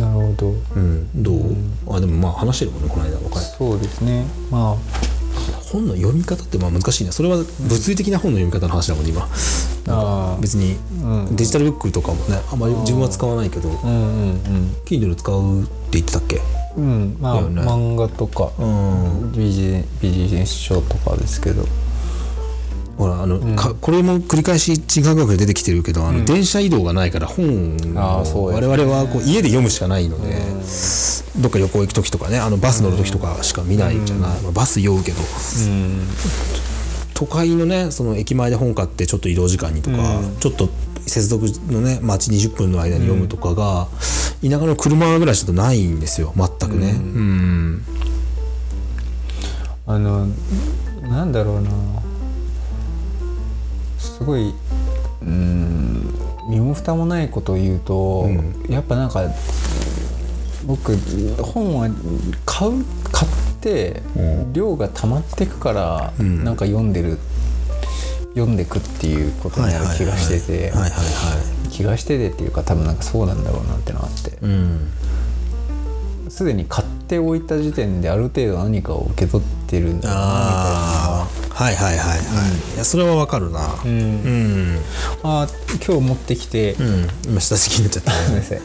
[0.00, 0.54] なるほど。
[0.76, 1.22] うん。
[1.22, 1.56] どう、
[1.88, 3.44] あでもまあ話してるもんねこの間若い。
[3.58, 4.24] そうですね。
[4.52, 5.17] まあ
[5.72, 7.12] 本の読み方ってまあ難しいね。
[7.12, 9.28] それは物理的な本の読み方の話だもんね今
[9.88, 10.76] あ別に
[11.36, 14.76] デジタルブックとかもねあんまり自分は使わないけどあうんうん。
[14.84, 16.40] Kindle 使うって言ってたっけ？
[16.76, 16.84] うん。
[16.84, 17.62] うんまあ、ね。
[17.62, 19.32] 漫画とか、うん。
[19.32, 21.64] ビジビジネス書とかですけど
[22.98, 27.76] ほらあの、かこれも繰り返し地学学で出てきてるけどあの、電車移動がないから本
[28.34, 30.36] を我々はこう家で読むしかないので、
[31.40, 35.18] どっか旅行行く時とかねあのバス乗る時とかしか見ないじゃない、まあバス酔うけど。
[35.20, 36.08] うん。
[37.14, 40.68] 都会のねその駅前で本買ってちょっと移動時間にとか、ちょっと
[41.06, 43.88] 接続のね待ち20分の間に読むとかが、
[44.42, 46.32] 田舎の車ぐらいちょっとないんですよ。
[46.36, 46.90] 全くね。
[46.92, 47.84] うん、
[49.86, 50.28] あの
[51.02, 51.70] なんだろうな
[54.18, 54.52] すごい
[55.22, 56.14] うん
[56.48, 58.26] 身も蓋もないことを言うと、
[58.68, 59.22] やっぱなんか
[60.66, 60.96] 僕
[61.42, 61.88] 本は
[62.44, 64.02] 買う買って
[64.52, 66.44] 量が溜まってくから、ん。
[66.44, 67.18] なんか読んでる
[68.34, 70.72] 読んでくっていうことになる気がしてて
[71.70, 74.38] 気がしててっていうか多分なんかそうなんだろうなってのがあって。
[74.42, 74.90] うん
[76.38, 81.28] すでに買っておいた時点である程度何かを受け取ってるんだみたいなは。
[81.58, 83.74] いはいはいはい、いやそれはわかるな。
[83.84, 83.90] うん。
[83.90, 84.78] うん。
[85.24, 87.08] あー今日持ってきて、うん。
[87.30, 88.12] 今下敷きになっちゃった。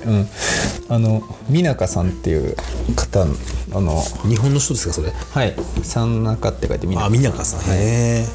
[0.08, 0.28] うん、
[0.90, 2.56] あの美中さんっていう
[2.96, 3.26] 方あ
[3.82, 4.00] の
[4.30, 5.10] 日本の人ですかそれ？
[5.10, 5.56] はい。
[5.82, 7.62] 三中って書いて美あ中みなかさん。
[7.76, 8.26] へえ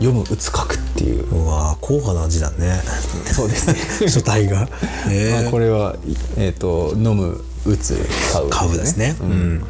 [0.00, 1.28] 読む打つ書くっていう。
[1.32, 2.80] うわ硬派な字だね。
[3.32, 4.10] そうですね。
[4.10, 4.68] 書体が。
[5.08, 5.94] へ まあ、えこれは、
[6.36, 7.96] えー、と飲む打つ
[8.32, 8.50] 買う。
[8.50, 9.16] 買うですね。
[9.20, 9.64] うん。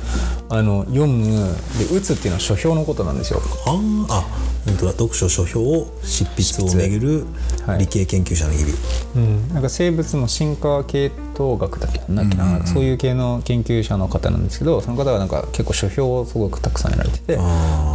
[0.48, 1.54] あの読む。
[1.78, 3.40] で打つっていうのは書評のことなんですよ。
[3.66, 4.24] あーあ
[4.66, 4.92] 本当だ。
[4.92, 7.26] 読書書評執筆をめぐる
[7.66, 7.80] はい。
[7.80, 8.74] 理系研究者の日々、
[9.16, 17.42] うん、なんか生物の進化系統学だっけなんだっけな、そういう系の研究者の方なんですけどその方がなんか結構書評をすごくたくさんやられててそ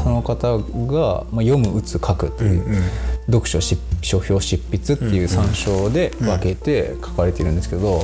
[0.09, 2.83] の方が、まあ、読む打つ書くっていう、
[3.27, 8.03] 読書執書評執筆っていう参照で分けて書かれているんですけど、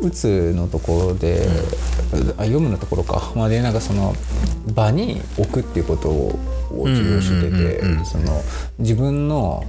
[0.00, 1.46] 打つのところで、
[2.38, 4.14] あ読むのところか、まあ、でなんかその
[4.74, 6.38] 場に置くっていうことを
[6.86, 8.42] 授業してて、その
[8.78, 9.64] 自分の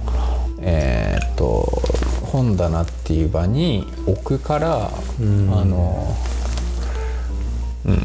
[0.60, 1.82] えーっと
[2.24, 4.90] 本棚っていう場に置くから、あ
[5.20, 6.16] の
[7.84, 8.02] うん。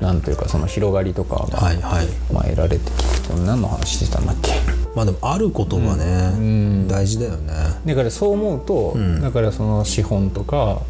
[0.00, 2.06] なんというかその広がりとかが、はいはい。
[2.32, 4.52] まあ、得られてきて何の話してたんだっけ？
[4.98, 7.52] まあでもあることがね、大事だよね。
[7.86, 10.82] だからそう思うと、だからその資本とか、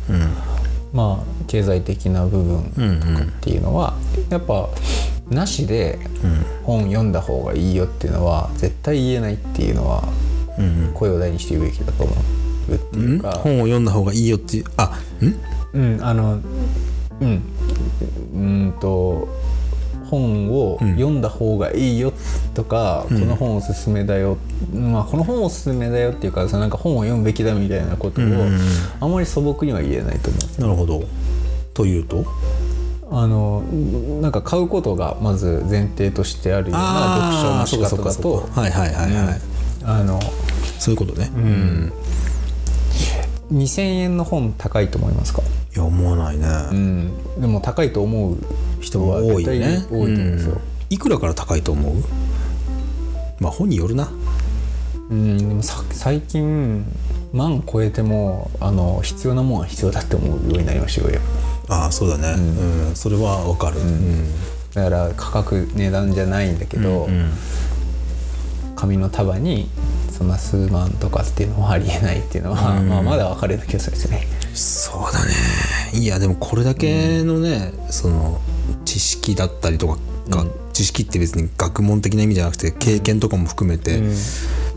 [0.95, 3.93] まあ経済的な部分とかっていうのは、
[4.31, 4.71] やっぱ
[5.29, 5.99] なしで
[6.63, 10.03] 本読んだ方がいいよっていうのは絶対言えないっていうのは、
[10.95, 12.15] 声を大にして言うべきだと思
[12.71, 15.79] うっていうか、本を読んだ方がいいよっていうあん？
[15.79, 16.41] うん、あの
[17.21, 17.43] うん。
[18.33, 19.29] うんと
[20.09, 22.13] 本を読んだ方がいいよ
[22.55, 24.39] とか、この本おすすめだよ、
[24.75, 28.25] まあ、この本おすすめだよっていうかそのなんか本を読むべきだみたいなことを、
[29.01, 30.67] あんまり素朴には言えないと思うんですよ。
[30.67, 31.05] なるほど。
[31.75, 32.25] というと？
[33.11, 33.63] あの
[34.21, 38.49] なんか買うことがまず前提としてあるような読書の仕方だと。
[38.59, 39.41] はいはいはいはい、
[39.85, 40.21] あの
[40.79, 41.31] そういうことね。
[41.35, 41.93] うん。
[43.51, 48.37] 2000円の本高いと思いますか、いや思わないね、うん、でも高いと思う
[48.81, 49.87] 人は多いよね。
[49.89, 50.09] 多いと思う。
[50.09, 50.17] ん。
[50.33, 50.61] ですよ、うん。
[50.91, 51.95] いくらから高いと思う？
[53.41, 54.09] まあ本によるな。
[55.11, 56.85] うん、でもさ最近
[57.33, 61.19] 万超えてもあの必要なもんは必要だって思うようになりましたよ
[61.69, 62.35] ああそうだね。
[62.37, 63.81] うん、それはわかる。
[63.81, 64.27] うん。
[64.75, 67.09] だから価格値段じゃないんだけど、
[68.77, 69.69] 紙の束に
[70.11, 74.27] そんな数万とかっていうのはありえないっていうのは、まあ、まだ分かるような気がするんですよね。
[74.55, 75.33] そうだね。
[75.95, 78.41] いやでもこれだけのね、その
[78.99, 79.97] 知識だったりとか
[80.29, 84.03] が、知識って別に学問的な意味じゃなくて経験とかも含めて、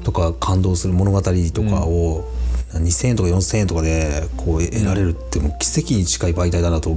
[0.03, 2.31] とか感動する物語とかを、
[2.73, 6.91] 2,000円とか4,000円とかでこう得られるってもう奇跡に近い媒体だなと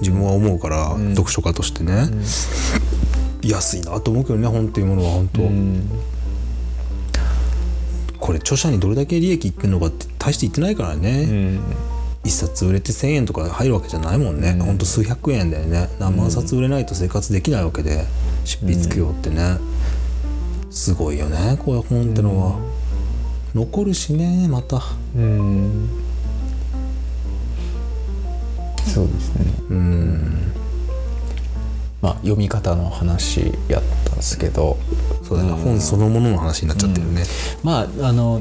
[0.00, 2.08] 自分は思うから、読書家としてね、
[3.42, 5.42] 安いなと思うけどね本っていうものは本当、
[8.20, 11.58] これ著者にどれだけ利益いってるのかって大して言ってないからね、
[12.28, 14.78] 一冊売れて1,000円とか入るわけじゃないもんね、ほん。
[14.78, 15.88] と数百円だよね。
[15.98, 18.06] 何万冊売れないと生活できないわけで。
[18.44, 19.58] 執筆供養ってね、
[20.70, 22.58] すごいよねこういう本ってのは、
[23.54, 24.82] 残るしねまた。
[25.16, 25.88] うん。
[28.86, 29.44] そうですね。
[29.70, 30.52] うん。
[32.00, 34.78] まあ読み方の話やったんですけど。
[35.22, 37.22] そうだね、本そのものの話になっちゃってるね、
[37.62, 38.40] まああの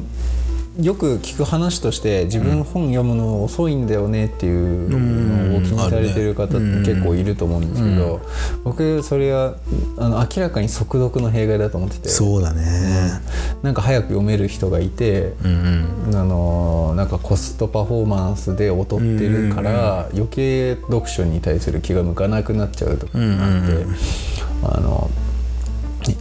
[0.79, 8.21] よく聞く話として自分本読むの遅いんだよねっていうのを気にされてる方って結構いると思うんですけど、
[8.63, 9.55] 僕それは
[9.97, 12.09] あの明らかに速読の弊害だと思ってて。
[12.09, 13.21] そうだね。
[13.63, 16.15] なんか早く読める人がいて、うんうん。
[16.15, 23.85] あのなんかコストパフォーマンスで劣ってるから余計読書に対する気が向かなくなっちゃうとかなって、
[24.63, 25.09] あの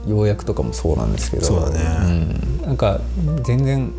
[0.06, 1.44] 要約とかもそうなんですけど。
[1.44, 1.80] そうだね。
[2.62, 2.66] うん。
[2.68, 3.00] なんか
[3.44, 3.92] 全然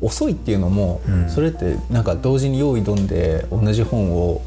[0.00, 4.42] 遅いっていうのも、それってなんか同時に用意どんで同じ本を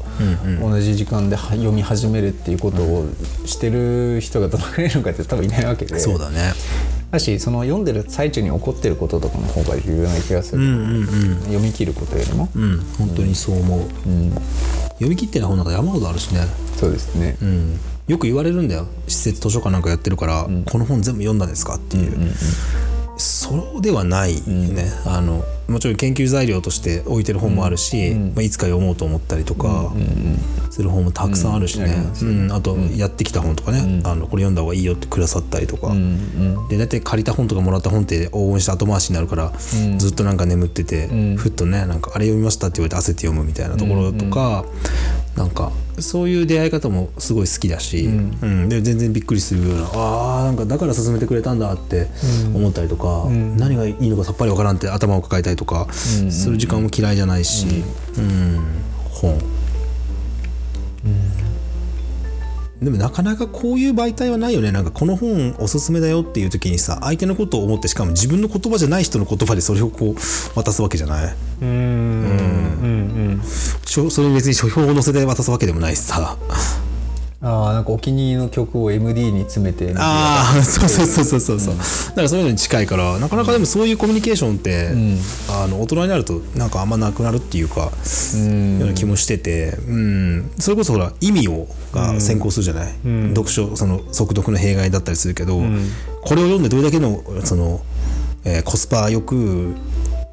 [0.60, 3.06] 同じ時間では読み始めるっていうことを
[3.46, 5.98] してる人がどのくらいいるのかって多分いないわけで。
[5.98, 6.52] そうだね。
[7.10, 11.06] だしその読んでる最中に起こってることとかの方が重要な気がする、
[11.42, 13.80] 読み切ることよりも、うん本当にそう思う、
[14.94, 16.40] 読み切ってない本なんか山ほどあるしね。
[16.78, 18.86] そうですね、うん、読よく言われるんだよ。
[19.08, 22.30] 施設図書館なんかやってるから、この本全部読んだんですかっていう、
[23.16, 29.92] そうではないね、あのもちろん研究材料として置いてる本もあるし、まあ、いつか読もうと思ったりとか
[30.70, 32.52] する本もたくさんあるしね、うん。
[32.52, 35.92] あとやってきた本とかね、あのこれ読んだ方がいいよってくださったりとか、
[36.68, 39.52] で大体借りた本とかもらった本って黄金して後回しになるから、
[39.98, 44.64] ずっとなんか眠ってて、ふっとねなんかあれ読みましたって言われて焦って読むみたいなところとか、
[45.36, 48.10] なんかそういう出会い方もすごい好きだし、う
[48.46, 48.68] ん。
[48.68, 52.08] で全然びっくりするようなあーなんかだから勧めてくれたんだって
[52.54, 57.84] 思ったりとか、何がいいのかさっぱりわからんって頭を抱えたりとかする時間も嫌いじゃないし、
[58.16, 58.60] うん。
[59.10, 59.38] 本。
[62.80, 64.72] でもなかなかこういう媒体はないよね。
[64.72, 71.34] なんかこの本おすすめだよっていう時にさ相手のことを思ってしかも自分の言葉じゃない人の言葉でそれをこう渡すわけじゃない？
[71.62, 71.68] うん。
[71.68, 73.42] うんうん
[73.84, 76.36] それに別に書評を載せて渡すわけでもないしさ
[77.44, 81.74] ああなんかお気に入りの曲を MD に詰めてああそうそうそうそうそうそう、
[82.10, 84.90] だからそういうのに近いからなかなかでもそういうコミュニケーションって、
[85.50, 87.90] あの大人になるとなんかあんまなくなるっていうか、
[88.36, 88.78] うん。
[88.78, 92.92] ような気もしてて、うん、それこそほら意味をが先行するじゃない、
[93.30, 95.58] 読書その速読の弊害だったりするけど、
[96.22, 97.80] これを読んでどれだけのその、
[98.44, 99.74] えーコスパよく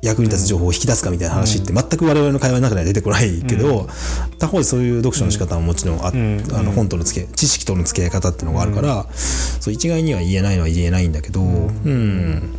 [0.02, 3.88] 役に立つ情報を引き出すかみたいな話って全く我々の会話の中では出てこないけど、
[4.38, 12.56] 他方でそういう読書の仕方ももちろんあ、あの本との付き合い知識との付き合い方っていうのがあるから、そう一概には言えないのは言えないんだけど、うん。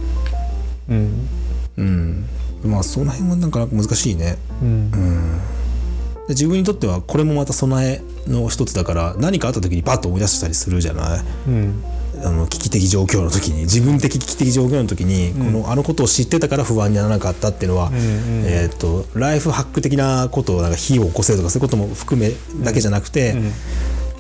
[0.89, 1.29] うん。
[1.77, 2.27] うん、
[2.65, 4.37] まあその辺はなんか難しいね。
[4.61, 4.91] うん。
[4.91, 11.21] で自分にとってはこれもまた備えの一つだから何かあった時にパッと思い出したりするじゃない？
[11.49, 11.83] うん
[12.23, 22.33] あの危機的状況の時に自分的危機的状況の時に、このあのことを知ってたから不安にならなかったっていうのは、えー、とライフハック的なことをなんか火を起こせるとかそういうことも含め
[22.65, 23.35] だけじゃなくて、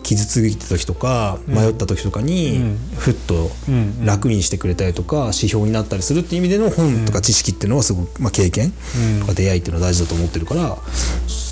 [0.02, 3.50] 傷ついた時とか迷った時とかに、ふっと
[4.04, 8.72] 楽にしてくれたりとか指標になったりするっていう意味での本とか知識っていうのはすごく、まあ、経験
[9.20, 10.76] とか出会いっていうのは大事だと思ってるから、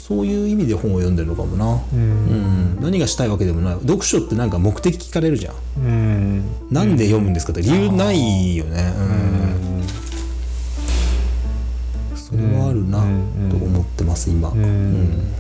[0.09, 5.55] そういう意味で本を読んでるのかもな、うん何がしたいわけでもない読書ってなんか目的聞かれるじゃん。
[5.85, 8.91] うんなんで読むんですかって理由ないよね。
[8.99, 9.87] うん
[12.17, 13.01] それはあるな
[13.51, 14.49] と思ってます今。
[14.49, 15.35] うん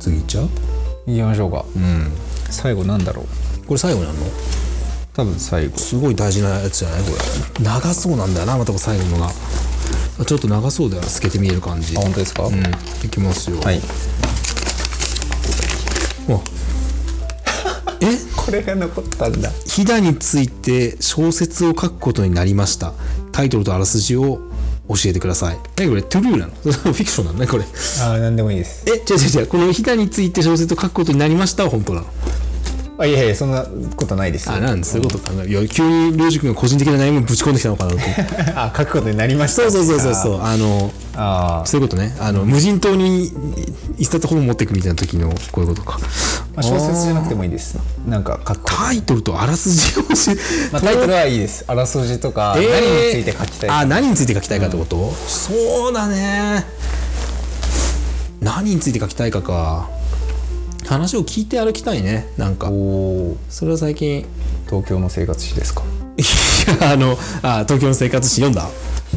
[0.00, 0.48] 次いっちゃう？
[1.06, 2.10] 行きましょうかうん。
[2.48, 3.26] 最後なんだろう
[3.66, 4.24] これ最後になるの？
[5.12, 7.02] 多分最後すごい大事なやつじゃない？
[7.02, 7.10] こ
[7.58, 7.64] れ。
[7.64, 9.30] 長そうなんだよなまた最後のが。
[10.20, 11.02] あちょっと長そうだよ。
[11.04, 11.96] 透けて見える感じ。
[11.96, 12.56] あ本当ですか、うん。
[13.04, 13.58] いきますよ。
[13.60, 13.76] はい。
[16.28, 16.40] わ。
[18.00, 18.06] え？
[18.36, 19.50] これが残ったんだ。
[19.66, 22.92] 飛騨について小説を書くことになりました。
[23.32, 24.40] タイトルとあらすじを
[24.88, 25.58] 教えてください。
[25.78, 26.02] えこれ？
[26.02, 26.52] トゥルーなの？
[26.62, 27.64] フィクションなのねこれ。
[28.02, 28.84] ああ何でもいいです。
[28.86, 29.46] え違う違う違う。
[29.46, 32.06] この飛騨について小説を書くことになりましたは本当なの？
[33.00, 34.56] あいやいやそんなことないですよ。
[34.56, 35.48] あなんでそういうこと考える。
[35.48, 37.98] いや急にリョウジ君が個人的な悩みをぶち込んできたのかなと。
[38.58, 39.62] あ書くことになりました。
[39.62, 40.14] そうそうそうそう。
[40.14, 42.16] そうあのあそういうことね。
[42.18, 43.32] あの無人島に
[43.98, 46.00] 一冊本持っていくみたいな時のこういうことか。
[46.00, 46.06] あ、
[46.56, 47.78] まあ、小説じゃなくてもいいです。
[48.08, 48.60] なんか書く。
[48.64, 50.36] タイトルとあらすじを教え
[50.72, 51.64] まあ、タイトルはいいです。
[51.68, 52.68] あらすじとか、えー。
[52.68, 53.78] 何について書きたいか。
[53.78, 56.66] あ何について書きたいかってこと、そうだね。
[58.40, 59.88] 何について書きたいかか
[60.88, 62.68] 話を聞いて歩きたいねなんか。
[63.48, 64.24] それは最近い
[64.66, 65.82] 東京の生活史ですか？
[66.82, 68.68] やあのあ東京の生活史読んだ？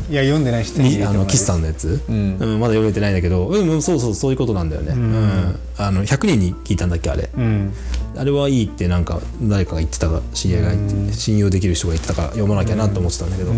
[0.09, 2.37] いや読んでないしあの岸さんのやつ、うん。
[2.59, 5.55] まだ読めてないんだけどうんうんそうそうそういうことなんだよね、うん。
[5.77, 7.73] あの100人に聞いたんだっけあれ、うん。
[8.17, 13.51] あれはいいってなんか誰かが言ってたか知り合いが信用できる人が言ってたから読まなきゃなと思ってたんだけど、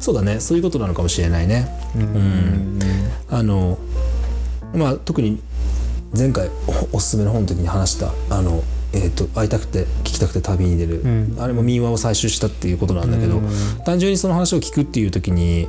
[0.00, 1.68] そうだねそういうことなのかもしれないね。
[1.96, 2.80] うん、
[3.30, 3.78] あの
[4.74, 5.40] まあ特に
[6.16, 6.50] 前回
[6.92, 11.02] おおすすめの本の時に話したあのえー、と会いたくて聞きたくて旅に出る、
[11.38, 13.42] あれも民話を採集したっていうことなんだけど、
[13.84, 15.68] 単純にその話を聞くっていう時に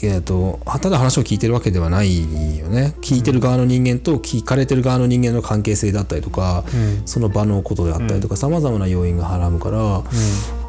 [0.00, 2.94] えー、とただ話を聞いてるわけではないよね。
[3.00, 6.64] 聞いてる側の人間と聞かれてる側の人間の関係性だったりとか、
[7.04, 10.04] その場のことであったりとかさまざまな要因がはらむから、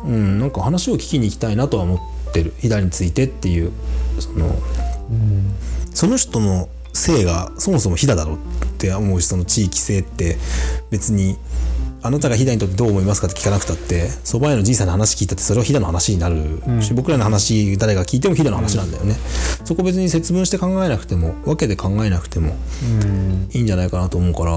[0.06, 0.40] うん。
[0.40, 1.96] なんか話を聞きに行きたいなとは思
[2.30, 2.54] ってる。
[2.58, 3.72] 左についてっていう
[4.20, 4.56] その、
[5.94, 6.70] その人の
[7.00, 8.40] 性がそもそも飛騨だろうっ
[8.78, 10.38] て思うしその地域性って
[10.92, 11.38] 別に
[12.02, 16.62] あなたが飛騨にとってどう思いますかって聞かなくたってそば屋のじいさんの話聞いたってそれは飛騨の話になる。
[16.82, 19.16] し、僕らの話誰が聞いても飛騨の話なんだよね、
[19.66, 22.56] そこ別に節分して考えなくても分けて考えなくても
[23.52, 24.52] いいんじゃないかなと思うから、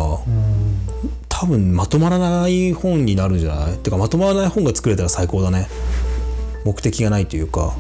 [1.29, 3.79] 多分まとまらない本になるんじゃない？
[3.79, 5.67] てかまとまらない本が作れたら最高だね。
[6.65, 7.75] 目的がないというか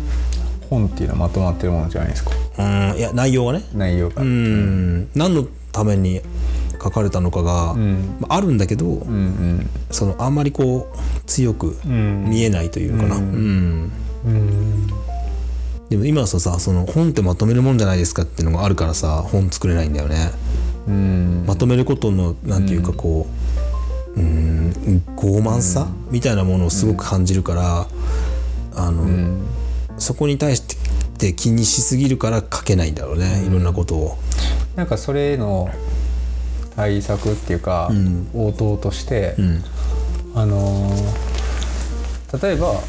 [0.72, 2.30] 本っていうのはまとまってるものじゃないですか。
[2.58, 3.64] うんいや内容がね。
[3.74, 5.08] 内容が、うん。
[5.14, 6.20] 何のために
[6.82, 8.16] 書かれたのかが、ん。
[8.20, 12.26] まあ、あるんだけど、うんそのあんまりこう強くうん。
[12.30, 13.22] 見えないというかな、うん。
[13.22, 13.92] うん。
[14.26, 14.86] うん
[15.90, 20.30] でも今はさその本ってまとめるもんじゃないですかっていうのがあるからさ本作れないんだよね。
[20.88, 21.44] うん。
[21.46, 23.26] まとめることのなんていうかこ
[24.16, 24.72] ううん。
[25.16, 27.86] 傲慢さ、みたいなものをすごく感じるから、
[28.74, 29.42] あの、うん
[30.02, 30.62] そこに対し
[31.18, 34.18] て気にしすぎるから書けないんだろうね、いろんなことを。
[34.76, 35.70] なんかそれへの
[36.76, 38.28] 対策っていうか、ん。
[38.34, 39.64] 応答として、うん。
[40.34, 41.32] あのー
[42.42, 42.80] 例えば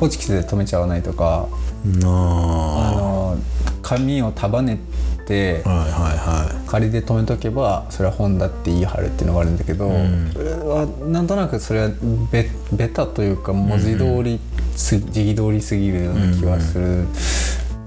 [0.00, 1.46] ホチキスで留めちゃわないとか、
[1.84, 2.90] なあ。
[2.90, 3.40] あのー
[3.82, 4.78] 紙を束ね
[5.26, 10.30] てはいはいは仮で留めとけばそれは本だって言い張るっていうのがあるんだけど、ん。
[10.32, 11.90] それはなんとなくそれは
[12.30, 17.04] ベベタというか文字通りす、字通りすぎるような気はする。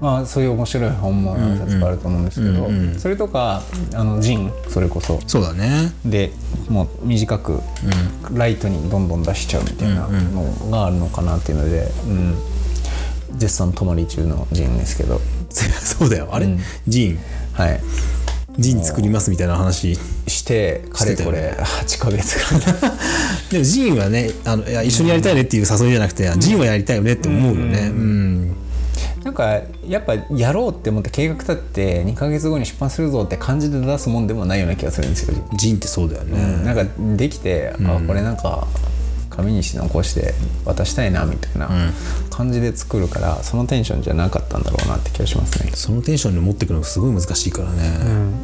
[0.00, 3.62] まあ、そういう面白い本も何冊かあると思うんですけど、うんうんそれとか
[3.94, 5.14] あのジンそれこそ。
[5.14, 5.92] いそうだね。
[6.04, 6.30] で
[6.68, 7.60] もう短く
[8.32, 12.34] ライトにどんどん出しちゃうみたいなのがあるのかなっていうので、うん。
[13.36, 15.20] 絶賛泊まり中のジンですけど。
[15.50, 16.28] そうだよ。
[16.32, 16.60] あれ、うん。
[16.86, 17.18] ジン？
[17.52, 17.80] はい
[18.58, 19.96] ジン作りますみたいな話
[20.26, 22.92] してかれこれ8ヶ月ぐらい
[23.50, 27.88] でもジンはねあのいや一緒にやりたいねっていう誘いじゃなくて、ジンはやりたいよねって思うよね。
[27.88, 28.48] うん、
[29.24, 36.84] なんかやっぱやろうって思って計画立って2ヶ月後に出版するぞって感じで出すもんでもないような気がするんですよ、ジンってそうだよね、なんか
[37.16, 38.66] できて、あこれなんか
[39.36, 41.68] 紙にして残して渡したいなみたいな
[42.30, 45.70] 感じで作るからそのテンションじゃなかったんだろうなって気がしますね。
[45.74, 47.90] そのテンションに持っていくのがすごい難しいからね、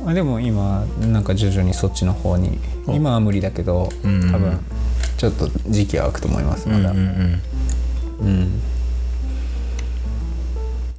[0.06, 4.58] あでも今なんか徐々にそっちの方に今は無理だけど多分
[5.16, 6.90] ちょっと時期は空くと思いますまだ。
[6.90, 7.40] うんうん
[8.20, 8.60] うん。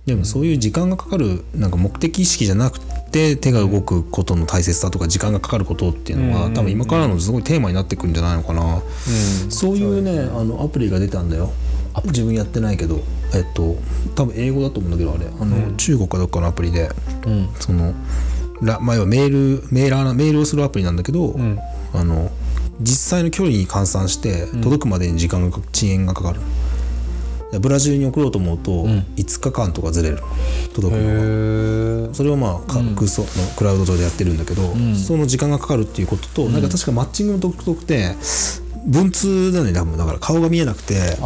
[0.06, 8.82] でもそういう時間がかかるなんか目的意識じゃなくて手が動くことの大切さとか時間がかかることっていうのは、多分今からのすごいテーマになってくるんじゃないのかな、
[9.50, 11.52] そういうねあのアプリが出たんだよ。
[12.06, 13.02] 自分やってないけど。
[13.34, 13.78] えっと
[14.14, 15.26] 多分英語だと思うんだけどあれ。
[15.40, 16.90] あの、中国かどっかのアプリで
[17.26, 17.50] うん。
[17.60, 17.94] その
[18.62, 19.30] ら前はメー
[19.62, 21.36] ルメーラーなメールをするアプリなんだけど、
[21.94, 22.30] あの
[22.82, 26.46] 実際の距離に換算して届くまでに時間がか遅延がかかる、で
[27.60, 30.20] ブラジルに送ろうと思うと5日間とかずれる。
[30.74, 32.14] 届くのが。
[32.14, 33.28] それをまあか空想の
[33.58, 38.16] クラウド上でやってるんだけど、その時間がかかるっていうことと、なんか確かマッチングの独特って
[38.86, 39.98] 文通だね多分。
[39.98, 41.18] だから顔が見えなくて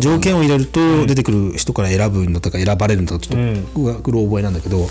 [0.00, 4.88] 条件を入れると出てくる人から選ぶんだとか選ばれるんだとかちょっとうろ覚えなんだけど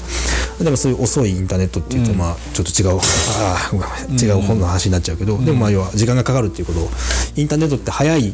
[0.64, 3.72] でもそういう遅いインターネットっていうとまあちょっと違う、あ
[4.12, 6.88] 違う本の話になっちゃうけど、でもまあ要は時間がかかるっていうこと。
[7.36, 8.34] インターネットって早い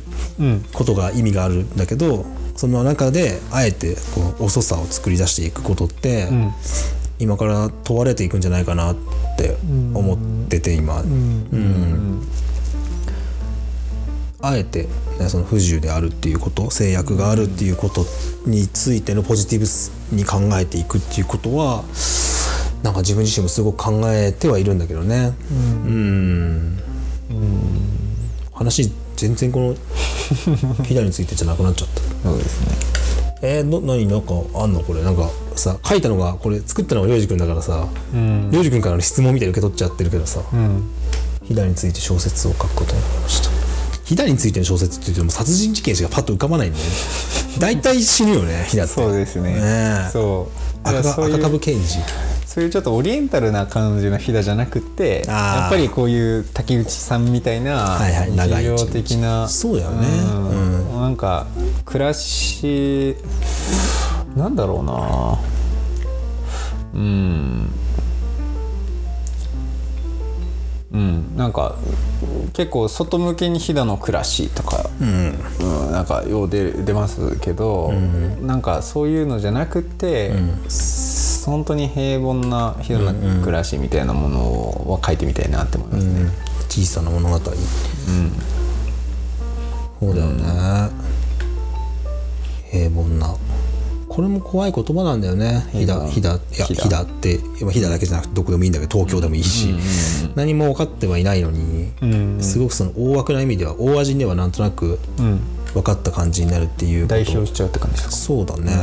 [0.73, 2.25] ことが意味があるんだけど
[2.61, 6.29] その中であえてこう遅さを作り出していくことって、
[7.17, 8.95] 今から問われていくんじゃないかなっ
[9.35, 9.57] て
[9.95, 11.01] 思ってて今。
[11.01, 12.21] うん。
[14.41, 14.87] あえて、
[15.19, 18.05] ね、その不自由であるっていうこと制約があるっていうこと
[18.45, 19.59] についてのポジティ
[20.11, 21.83] ブに考えていくっていうことは
[22.83, 25.33] なんか自分自身もすごく考えてはいるんだけどね。
[25.51, 26.79] うん。
[28.53, 28.91] 話
[29.21, 29.75] 全然この
[30.83, 32.29] ヒダについてじゃなくなっちゃった。
[32.29, 32.67] そうですね。
[33.43, 35.03] えー、の何なんかあんのこれ。
[35.03, 38.49] なんかさ書いたのがこれ作ったのがりょうじくんだからさうん。
[38.51, 40.83] りょうじくんからの質問みたいに受け取っちゃってるけどさうん。
[41.47, 43.49] ヒダについて小説を書くことになりました。
[44.05, 46.91] ヒダについての小説って言っても殺人事件しかパッと浮かばないんだよね。
[47.59, 48.93] 大体死ぬよねヒダって。
[48.93, 49.53] そうですね。
[49.53, 50.09] ねえ。
[50.11, 50.49] そ
[50.83, 50.87] う。
[50.87, 51.99] 赤赤株検事
[52.51, 60.07] そういうちょっとオリエンタルな感じの飛騨じゃなくてやっぱりこういう竹内さんみたいなはいはい長い日常的なそうだよね。
[60.09, 61.01] うん。
[61.01, 61.47] なんか
[61.85, 63.15] 暮らし
[64.35, 65.39] なんだろうな。
[66.93, 67.69] うん。
[70.91, 71.77] うん、なんか
[72.51, 75.91] 結構外向けに飛騨の暮らしとか、うん。
[75.93, 77.93] なんかよう出出ますけど、
[78.41, 80.33] なんかそういうのじゃなくて、
[81.45, 86.29] 本当に平凡な飛騨の暮らしみたいなものは書いてみたいなって思いますね。
[86.69, 87.37] 小さな物語。
[87.37, 87.51] そ
[90.07, 90.43] うだよね、
[92.71, 93.35] 平凡な。
[94.07, 95.67] これも怖い言葉なんだよね。
[95.71, 97.39] 飛騨飛騨いや飛騨飛騨って。
[97.63, 99.73] まあ飛騨だけじゃなくてどこでもいいんだけど東京でもいいし、
[100.35, 101.93] 何も分かってはいないのに、
[102.41, 104.99] すごくその大枠な意味では大味ではなんとなく
[105.73, 107.15] 分かった感じになるっていうこと。
[107.15, 108.11] 代表しちゃうって感じですか？
[108.11, 108.73] そうだね、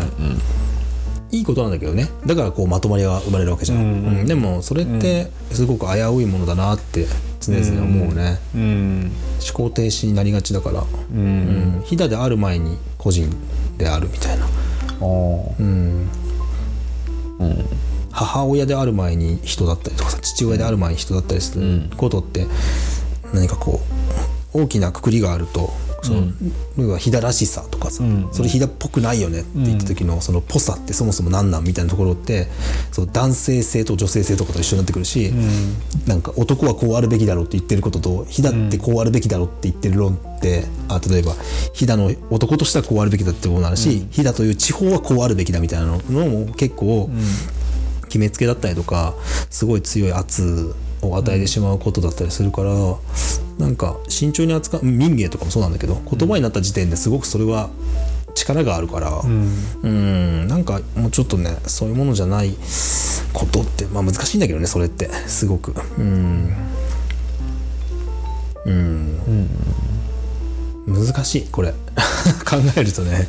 [1.30, 2.08] いいことなんだけどね。
[2.26, 3.82] だからこうまとまりが生まれるわけじゃん、う
[4.22, 7.06] んでもそれってすごく危ういものだなって
[7.40, 9.12] 常々思うね、うん。
[9.46, 11.82] 思考停止になりがちだから、うん。
[11.84, 13.30] 飛騨である前に個人
[13.76, 14.46] であるみたいな、
[15.00, 16.08] うん。
[18.10, 22.46] 母親である前に人だったりとかさ父親である前に人だったりすることって
[23.32, 23.80] 何かこ
[24.54, 25.70] う大きなくくりがあると
[26.08, 26.32] その、
[26.78, 28.02] 要は飛騨らしさとかさ、
[28.32, 32.48] それ飛騨っぽくないよねって言った時のそのぽさってそもそも何なんみたいなところって
[32.92, 35.32] その男性性と女性性とかと一緒になってくるし、
[36.06, 41.34] なんか男はこうあるべきだろうって言ってることと飛騨ってこうあるべきだろうって言ってる論って、あ例えば
[41.72, 47.10] 飛騨の男としてはこうあるべきだってこともあるし、飛騨という地方はこうあるべきだみたいなのも結構、
[48.08, 49.14] 決めつけだったりとか
[49.50, 52.72] すごい強い圧を与えてしまうことだったりするから、
[53.58, 57.70] なんか慎重に扱う民芸とかもそうなんだけど言葉になった時点ですごくそれは
[58.34, 59.26] 力があるからう
[59.88, 60.46] ん。
[60.46, 62.54] なんかもうちょっとねそういうものじゃない
[63.32, 65.08] ことってまあ難しいんだけどねそれって。
[65.26, 65.74] すごく。
[65.98, 66.54] うん。
[68.66, 69.18] うん。
[70.86, 71.72] 難しいこれ。
[72.46, 73.28] 考えるとね。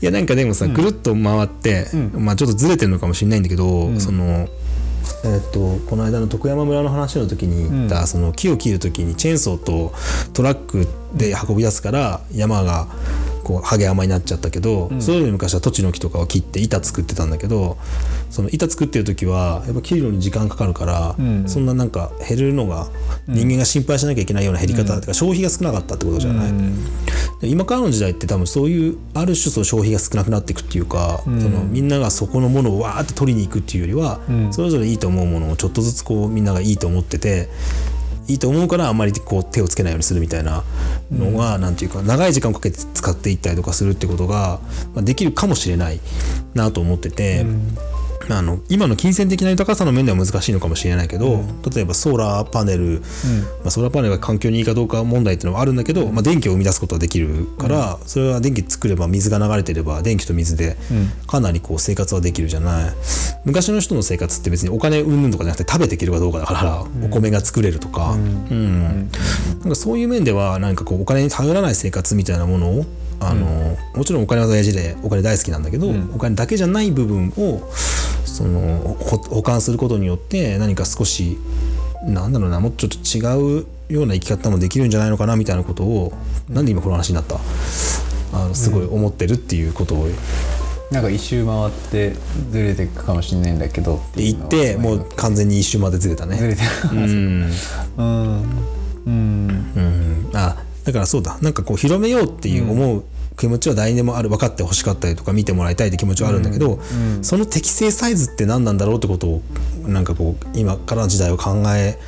[0.00, 4.48] いやなんかでもさ、ぐるっと回って、まあちょっとずれてるのかもしれないんだけど、その
[5.24, 9.92] えっとこの間の徳山村の話の時に言った、その木を切る時にチェーンソーと
[10.32, 12.88] トラックで運び出すから山が
[13.42, 17.78] こうハゲ山になっちゃったけど、それより昔は土地の木とかを切って板作ってたんだけど
[18.30, 21.16] その板作ってる時はやっぱ切るのに時間かかるから、
[21.46, 22.88] そんななんか減るのが
[23.26, 26.52] 人間が心配しなきゃいけないような減り方、とか消費が少なかったってことじゃない。
[27.40, 34.20] で今からの時代って多分そういうある種その消費が少なくなっていくっていうか、そのみんながそこのものをわーって取りに行くっていうよりは、
[34.52, 37.48] それぞれいいと思うものをちょっとずつこうみんながいいと思ってて
[38.28, 40.62] いいと思うからあんまりこう手をつけないようにするみたいな
[41.10, 44.60] のが、なんていうか長い時間をかけて使っていったりとかするってことが、
[44.94, 46.00] まあ、できるかもしれない
[46.54, 47.44] なと思ってて。
[48.30, 51.44] あの今の金銭的な豊かさの面では難しいのかもしれないけど、
[51.74, 53.02] 例えばソーラーパネル、
[53.62, 60.76] まあ、ソーラーパネルが環境にいいかどうか問題っていうのはあるんだけど、まあ、電気を生み出すことはできるから、それは電気作れば水が流れてれば電気と水で
[61.26, 62.92] かなりこう生活はできるじゃない、
[63.44, 69.10] 昔の人の生活って別にお金云々とかじゃなくて食べていけるかどうかだから、お米が作れるとか、うん。
[69.60, 72.86] なんかそういう面では何かこうお金に頼らない生活みたいなものを
[73.24, 77.70] あの、もちろんお金は大事でお金大好きなんだけど、お金だけじゃない部分を
[78.24, 81.38] そのほ保管することによって何か少し
[82.04, 86.12] なんだろうなもうちょっと違うような生き方もできるんじゃないのかなみたいなことを、
[86.48, 87.38] なんで今この話になった？
[88.32, 90.08] あのすごい思ってるっていうことを。
[90.90, 92.14] なんか一周回って
[92.50, 96.36] ずれていくかもしれないんだけどって言ってもう完全に一周までずれたね。
[96.36, 96.60] ずれて
[96.90, 97.50] うん。
[97.96, 98.42] うん。
[99.06, 101.38] うん、あだからそうだ。
[101.40, 103.04] なんかこう広めようっていう思う
[103.38, 104.28] 気持ちは誰にでもある。
[104.28, 106.80] 分かってほしかったりとか見てもらいたいって気持ちはあるんだけど、
[107.22, 109.42] その適正サイズって何なんだろうってことを
[109.86, 111.98] なんかこう今からの時代を考え、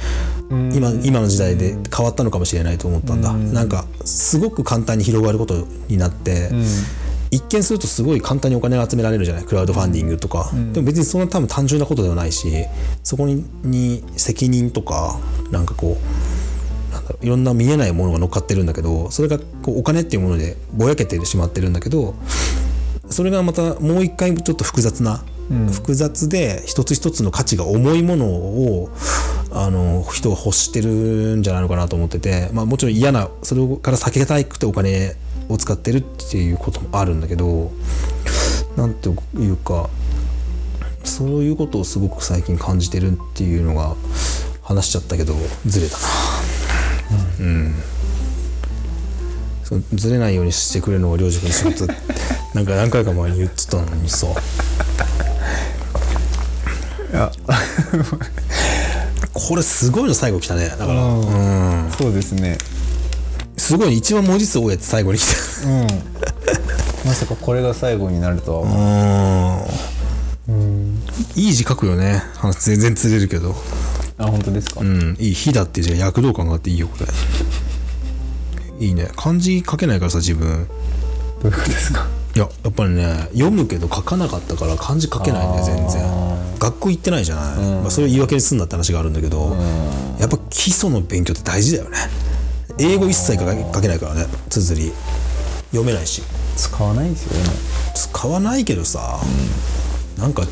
[0.51, 6.51] 今今の時代で変わったのかもしれないと思ったんだ、なんかすごく簡単に広がることになって、
[7.31, 9.45] 一見するとすごい簡単にお金が集められるじゃない？
[9.45, 12.66] クラウドファンディングとか、でも別にそんな多分単純なことではないし
[13.03, 15.18] そこにに責任とか
[15.51, 16.44] なんかこう
[17.23, 22.15] いろんな見えないものが乗っかってるんだけどそれがこうお金っていうものでぼやけてしまってるんだけど
[23.11, 25.23] それがまたもう一回ちょっと複雑な、
[25.73, 28.91] 複雑で一つ一つの価値が重いものを
[29.53, 35.17] あの人が欲してるんじゃないのかなと思ってて、まあ、もちろん嫌なそれから避けたいくてお金
[35.49, 37.73] を使ってるっていうこともあるんだけど
[38.77, 39.13] なんてい
[39.51, 39.91] うか
[41.05, 43.95] そういうことをすごく最近感じてるっていうのが
[44.63, 45.35] 話しちゃったけど
[45.67, 46.54] ずれたな。
[49.64, 51.93] そうずれないようにしてくれるのが領事君の仕事
[52.55, 54.26] なんか何回か前に言ってたのにさ。
[57.12, 57.32] いや。
[59.32, 60.68] これすごいの最後来たね。
[60.68, 61.03] だから。
[61.03, 61.93] うん。
[61.99, 62.59] そうですね。
[63.57, 65.24] すごい一番文字数多いやつ最後に来
[65.64, 65.87] うん。
[67.05, 69.68] まさかこれが最後になるとはた思
[70.49, 70.53] う。
[70.53, 71.03] うん。
[71.35, 72.22] いい字書くよね。
[72.37, 73.57] 話全然釣れるけど
[74.19, 74.81] あ本当ですか？
[74.81, 79.09] うんいい「火だ」っていう字が躍動感があっていいよこれいいね。
[79.17, 80.67] 漢字書けないからさ自分。
[81.43, 82.07] どういうことですか？
[82.35, 86.03] いややっぱりね読むけど書かなかったから漢字書けないね全然。
[86.59, 89.57] 学校行ってないじゃない、まあ、それを言い訳にすんだって話があるんだけど、
[90.19, 91.99] やっぱ基礎の勉強って大事だよね。
[92.79, 94.93] 英語一切書けないからね綴り。
[95.71, 96.23] 読めないし。
[96.57, 97.51] 使わないですよね
[97.95, 99.21] 使わないけどさ、
[100.19, 100.45] なんか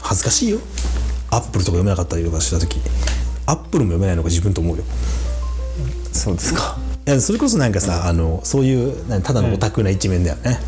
[0.00, 0.58] 恥ずかしいよ
[1.34, 2.80] アップルとか読めなかったりとかした時
[3.46, 4.84] アップルも読めないのが自分と思うよ。
[6.12, 6.78] そうですか。
[7.06, 10.58] いやそれこそなんかさ、あのそういうただのオタクな一面だよね、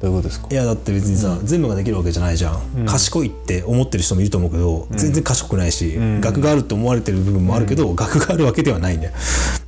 [0.00, 0.46] どういうことですか？
[0.52, 9.12] いやだって別にさ、全部ができるわけじゃないじゃん、賢いって思ってる人もいると思うけど、全然賢くないし、学があるって思われてる部分もあるけど、学があるわけではないんだよ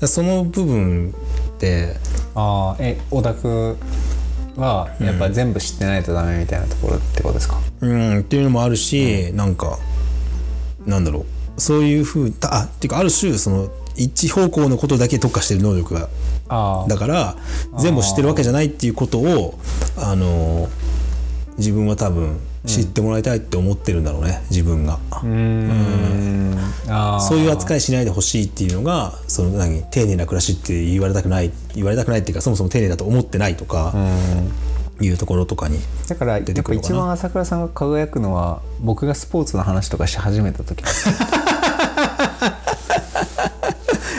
[0.07, 1.12] その部分
[1.57, 1.97] って
[2.36, 3.76] ああえオタク
[4.59, 9.78] はやっぱ全部知ってないとダメみたいなところってことですか、うんっていうのもあるし、なんか
[10.84, 11.61] なんだろう。
[11.61, 16.09] そういうふうあっていうかある種その一方向のことだけ特化してる能力が
[16.48, 17.36] あだから
[17.78, 19.59] 全部知ってるわけじゃないっていうことを
[19.96, 20.68] あの
[21.59, 22.38] 自分は多分
[22.68, 24.98] 知ってもらいたいって思ってるんだろうね自分が。
[27.20, 33.94] そういう扱いしないでほしいっていうのがその何丁寧な暮らしって言われたくない言われたくないっていうかそもそも丁寧だと思ってないとか
[35.00, 40.84] いうところとかにだからやっぱ一番朝倉さんが輝くのは僕がスポーツの話とかし始めた時。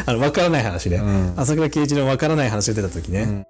[0.06, 1.00] あの分からない話ね、
[1.36, 3.46] 朝倉圭一の分からない話が出た時ね、